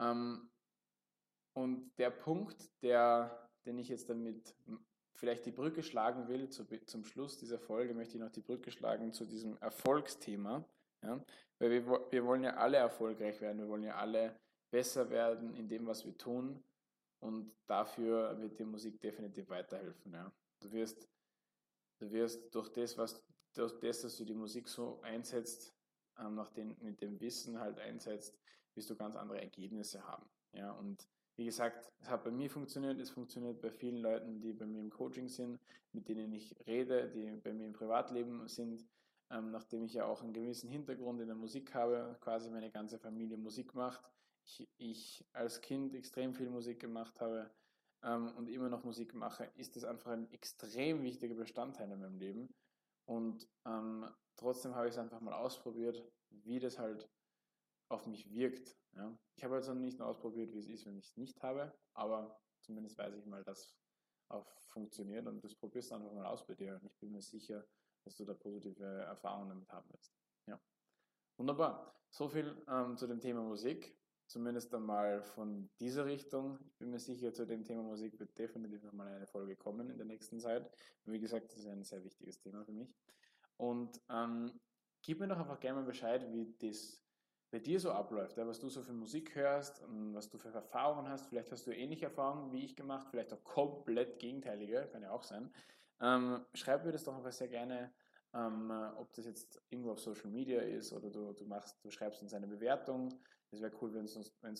Ähm, 0.00 0.48
und 1.54 1.90
der 1.98 2.10
Punkt, 2.10 2.70
der, 2.82 3.50
den 3.64 3.78
ich 3.78 3.88
jetzt 3.88 4.08
damit 4.08 4.54
vielleicht 5.14 5.46
die 5.46 5.52
Brücke 5.52 5.82
schlagen 5.82 6.28
will, 6.28 6.48
zu, 6.50 6.64
zum 6.84 7.04
Schluss 7.04 7.38
dieser 7.38 7.58
Folge 7.58 7.94
möchte 7.94 8.16
ich 8.16 8.22
noch 8.22 8.30
die 8.30 8.42
Brücke 8.42 8.70
schlagen 8.70 9.12
zu 9.12 9.24
diesem 9.24 9.56
Erfolgsthema. 9.58 10.64
Ja? 11.02 11.24
Weil 11.58 11.70
wir, 11.70 11.86
wir 12.10 12.24
wollen 12.24 12.44
ja 12.44 12.56
alle 12.56 12.76
erfolgreich 12.76 13.40
werden, 13.40 13.58
wir 13.58 13.68
wollen 13.68 13.82
ja 13.82 13.96
alle 13.96 14.38
besser 14.70 15.10
werden 15.10 15.54
in 15.54 15.68
dem, 15.68 15.86
was 15.86 16.04
wir 16.04 16.16
tun. 16.16 16.62
Und 17.18 17.50
dafür 17.66 18.38
wird 18.40 18.58
die 18.58 18.64
Musik 18.64 19.00
definitiv 19.00 19.48
weiterhelfen. 19.48 20.12
Ja? 20.12 20.30
Du, 20.60 20.70
wirst, 20.70 21.08
du 21.98 22.10
wirst 22.12 22.54
durch 22.54 22.68
das, 22.68 22.96
was 22.98 23.24
das, 23.58 24.02
dass 24.02 24.16
du 24.16 24.24
die 24.24 24.34
Musik 24.34 24.68
so 24.68 25.00
einsetzt, 25.02 25.74
ähm, 26.18 26.34
nach 26.34 26.50
den, 26.50 26.76
mit 26.80 27.00
dem 27.00 27.20
Wissen 27.20 27.58
halt 27.58 27.78
einsetzt, 27.78 28.38
wirst 28.74 28.90
du 28.90 28.96
ganz 28.96 29.16
andere 29.16 29.40
Ergebnisse 29.40 30.06
haben. 30.06 30.26
Ja? 30.52 30.72
Und 30.72 31.08
wie 31.36 31.44
gesagt, 31.44 31.92
es 32.00 32.08
hat 32.08 32.24
bei 32.24 32.30
mir 32.30 32.48
funktioniert, 32.48 32.98
es 32.98 33.10
funktioniert 33.10 33.60
bei 33.60 33.70
vielen 33.70 33.98
Leuten, 33.98 34.40
die 34.40 34.52
bei 34.52 34.66
mir 34.66 34.80
im 34.80 34.90
Coaching 34.90 35.28
sind, 35.28 35.60
mit 35.92 36.08
denen 36.08 36.32
ich 36.32 36.56
rede, 36.66 37.10
die 37.10 37.30
bei 37.42 37.52
mir 37.52 37.66
im 37.66 37.74
Privatleben 37.74 38.48
sind, 38.48 38.86
ähm, 39.30 39.50
nachdem 39.50 39.84
ich 39.84 39.94
ja 39.94 40.06
auch 40.06 40.22
einen 40.22 40.32
gewissen 40.32 40.70
Hintergrund 40.70 41.20
in 41.20 41.26
der 41.26 41.36
Musik 41.36 41.74
habe, 41.74 42.16
quasi 42.20 42.50
meine 42.50 42.70
ganze 42.70 42.98
Familie 42.98 43.36
Musik 43.36 43.74
macht. 43.74 44.02
Ich, 44.44 44.68
ich 44.78 45.24
als 45.32 45.60
Kind 45.60 45.94
extrem 45.94 46.32
viel 46.32 46.48
Musik 46.48 46.80
gemacht 46.80 47.20
habe 47.20 47.50
ähm, 48.02 48.32
und 48.36 48.48
immer 48.48 48.68
noch 48.68 48.84
Musik 48.84 49.12
mache, 49.14 49.50
ist 49.56 49.76
das 49.76 49.84
einfach 49.84 50.12
ein 50.12 50.30
extrem 50.32 51.02
wichtiger 51.02 51.34
Bestandteil 51.34 51.90
in 51.90 52.00
meinem 52.00 52.18
Leben. 52.18 52.54
Und 53.06 53.48
ähm, 53.64 54.08
trotzdem 54.36 54.74
habe 54.74 54.88
ich 54.88 54.92
es 54.92 54.98
einfach 54.98 55.20
mal 55.20 55.34
ausprobiert, 55.34 56.04
wie 56.30 56.58
das 56.58 56.78
halt 56.78 57.08
auf 57.88 58.06
mich 58.06 58.30
wirkt. 58.30 58.76
Ja. 58.94 59.16
Ich 59.36 59.44
habe 59.44 59.54
also 59.54 59.74
nicht 59.74 59.98
nur 59.98 60.08
ausprobiert, 60.08 60.52
wie 60.52 60.58
es 60.58 60.68
ist, 60.68 60.86
wenn 60.86 60.98
ich 60.98 61.06
es 61.06 61.16
nicht 61.16 61.42
habe, 61.42 61.72
aber 61.94 62.40
zumindest 62.60 62.98
weiß 62.98 63.14
ich 63.14 63.26
mal, 63.26 63.44
dass 63.44 63.76
auch 64.28 64.60
funktioniert 64.68 65.26
und 65.26 65.42
das 65.44 65.54
probierst 65.54 65.90
du 65.90 65.94
einfach 65.94 66.12
mal 66.12 66.26
aus 66.26 66.44
bei 66.46 66.54
dir. 66.54 66.74
Und 66.74 66.84
ich 66.84 66.98
bin 66.98 67.12
mir 67.12 67.22
sicher, 67.22 67.64
dass 68.04 68.16
du 68.16 68.24
da 68.24 68.34
positive 68.34 68.84
Erfahrungen 68.84 69.50
damit 69.50 69.68
haben 69.70 69.88
wirst. 69.92 70.12
Ja. 70.46 70.60
Wunderbar. 71.36 71.94
So 72.10 72.28
viel 72.28 72.64
ähm, 72.68 72.96
zu 72.96 73.06
dem 73.06 73.20
Thema 73.20 73.42
Musik. 73.42 73.96
Zumindest 74.26 74.74
einmal 74.74 75.22
von 75.22 75.70
dieser 75.78 76.04
Richtung. 76.04 76.58
Ich 76.66 76.76
bin 76.78 76.90
mir 76.90 76.98
sicher, 76.98 77.32
zu 77.32 77.46
dem 77.46 77.64
Thema 77.64 77.82
Musik 77.82 78.18
wird 78.18 78.36
definitiv 78.36 78.82
nochmal 78.82 79.08
eine 79.08 79.26
Folge 79.26 79.54
kommen 79.54 79.88
in 79.88 79.98
der 79.98 80.06
nächsten 80.06 80.40
Zeit. 80.40 80.68
Wie 81.04 81.20
gesagt, 81.20 81.52
das 81.52 81.60
ist 81.60 81.66
ein 81.66 81.84
sehr 81.84 82.02
wichtiges 82.02 82.40
Thema 82.40 82.64
für 82.64 82.72
mich. 82.72 82.92
Und 83.56 84.00
ähm, 84.10 84.60
gib 85.02 85.20
mir 85.20 85.28
doch 85.28 85.38
einfach 85.38 85.60
gerne 85.60 85.80
mal 85.80 85.86
Bescheid, 85.86 86.26
wie 86.32 86.52
das 86.58 87.00
bei 87.50 87.60
dir 87.60 87.78
so 87.78 87.92
abläuft, 87.92 88.36
ja, 88.36 88.46
was 88.46 88.58
du 88.58 88.68
so 88.68 88.82
für 88.82 88.92
Musik 88.92 89.34
hörst 89.36 89.80
und 89.82 90.14
was 90.14 90.28
du 90.28 90.38
für 90.38 90.52
Erfahrungen 90.52 91.08
hast. 91.08 91.26
Vielleicht 91.28 91.52
hast 91.52 91.66
du 91.66 91.70
ähnliche 91.70 92.06
Erfahrungen 92.06 92.52
wie 92.52 92.64
ich 92.64 92.74
gemacht, 92.74 93.06
vielleicht 93.08 93.32
auch 93.32 93.44
komplett 93.44 94.18
gegenteilige, 94.18 94.88
kann 94.90 95.02
ja 95.02 95.12
auch 95.12 95.22
sein. 95.22 95.52
Ähm, 96.00 96.44
schreib 96.54 96.84
mir 96.84 96.92
das 96.92 97.04
doch 97.04 97.16
einfach 97.16 97.32
sehr 97.32 97.48
gerne, 97.48 97.92
ähm, 98.34 98.70
ob 98.96 99.12
das 99.14 99.26
jetzt 99.26 99.60
irgendwo 99.70 99.92
auf 99.92 100.00
Social 100.00 100.30
Media 100.30 100.60
ist 100.60 100.92
oder 100.92 101.10
du, 101.10 101.32
du 101.32 101.44
machst, 101.46 101.76
du 101.82 101.90
schreibst 101.90 102.22
uns 102.22 102.34
eine 102.34 102.46
Bewertung. 102.46 103.12
Es 103.50 103.60
wäre 103.60 103.72
cool, 103.80 103.96
uns, 103.96 104.14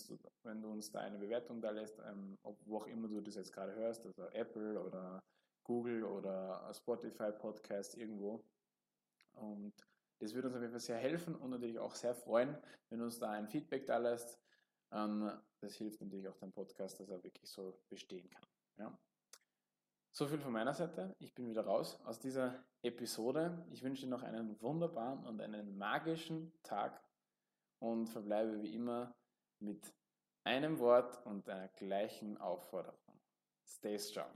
du, 0.07 0.19
wenn 0.45 0.63
du 0.63 0.69
uns 0.69 0.91
da 0.91 1.01
eine 1.01 1.19
Bewertung 1.19 1.61
da 1.61 1.71
lässt, 1.71 1.99
ähm, 1.99 2.39
ob, 2.43 2.59
wo 2.65 2.79
auch 2.79 2.87
immer 2.87 3.09
du 3.09 3.21
das 3.21 3.35
jetzt 3.35 3.53
gerade 3.53 3.75
hörst, 3.75 4.07
also 4.07 4.27
Apple 4.31 4.81
oder 4.83 5.23
Google 5.65 6.05
oder 6.05 6.73
Spotify 6.73 7.33
Podcast 7.33 7.97
irgendwo. 7.97 8.45
Und 9.33 9.75
das 10.21 10.33
würde 10.33 10.49
uns 10.49 10.57
auf 10.57 10.63
jeden 10.63 10.73
Fall 10.73 10.81
sehr 10.81 10.97
helfen 10.97 11.35
und 11.35 11.51
natürlich 11.51 11.79
auch 11.79 11.95
sehr 11.95 12.15
freuen, 12.15 12.57
wenn 12.89 13.01
du 13.01 13.05
uns 13.05 13.19
da 13.19 13.31
ein 13.31 13.49
Feedback 13.49 13.87
da 13.87 13.99
lässt. 13.99 14.41
Ähm, 14.93 15.31
das 15.61 15.75
hilft 15.75 16.01
natürlich 16.01 16.29
auch 16.29 16.37
dem 16.37 16.53
Podcast, 16.53 17.01
dass 17.01 17.09
er 17.09 17.23
wirklich 17.23 17.51
so 17.51 17.83
bestehen 17.89 18.31
kann. 18.31 18.47
Ja. 18.79 18.99
So 20.19 20.27
viel 20.27 20.39
von 20.39 20.53
meiner 20.53 20.73
Seite. 20.73 21.15
Ich 21.19 21.35
bin 21.35 21.47
wieder 21.47 21.67
raus 21.67 22.01
aus 22.07 22.19
dieser 22.19 22.65
Episode. 22.81 23.67
Ich 23.71 23.83
wünsche 23.83 24.07
dir 24.07 24.09
noch 24.09 24.23
einen 24.23 24.59
wunderbaren 24.63 25.23
und 25.27 25.43
einen 25.43 25.77
magischen 25.77 26.55
Tag 26.63 27.03
und 27.81 28.07
verbleibe 28.07 28.63
wie 28.63 28.75
immer 28.75 29.15
mit 29.59 29.93
einem 30.43 30.79
Wort 30.79 31.21
und 31.27 31.47
einer 31.51 31.69
gleichen 31.69 32.39
Aufforderung. 32.39 33.21
Stay 33.67 33.99
strong. 33.99 34.33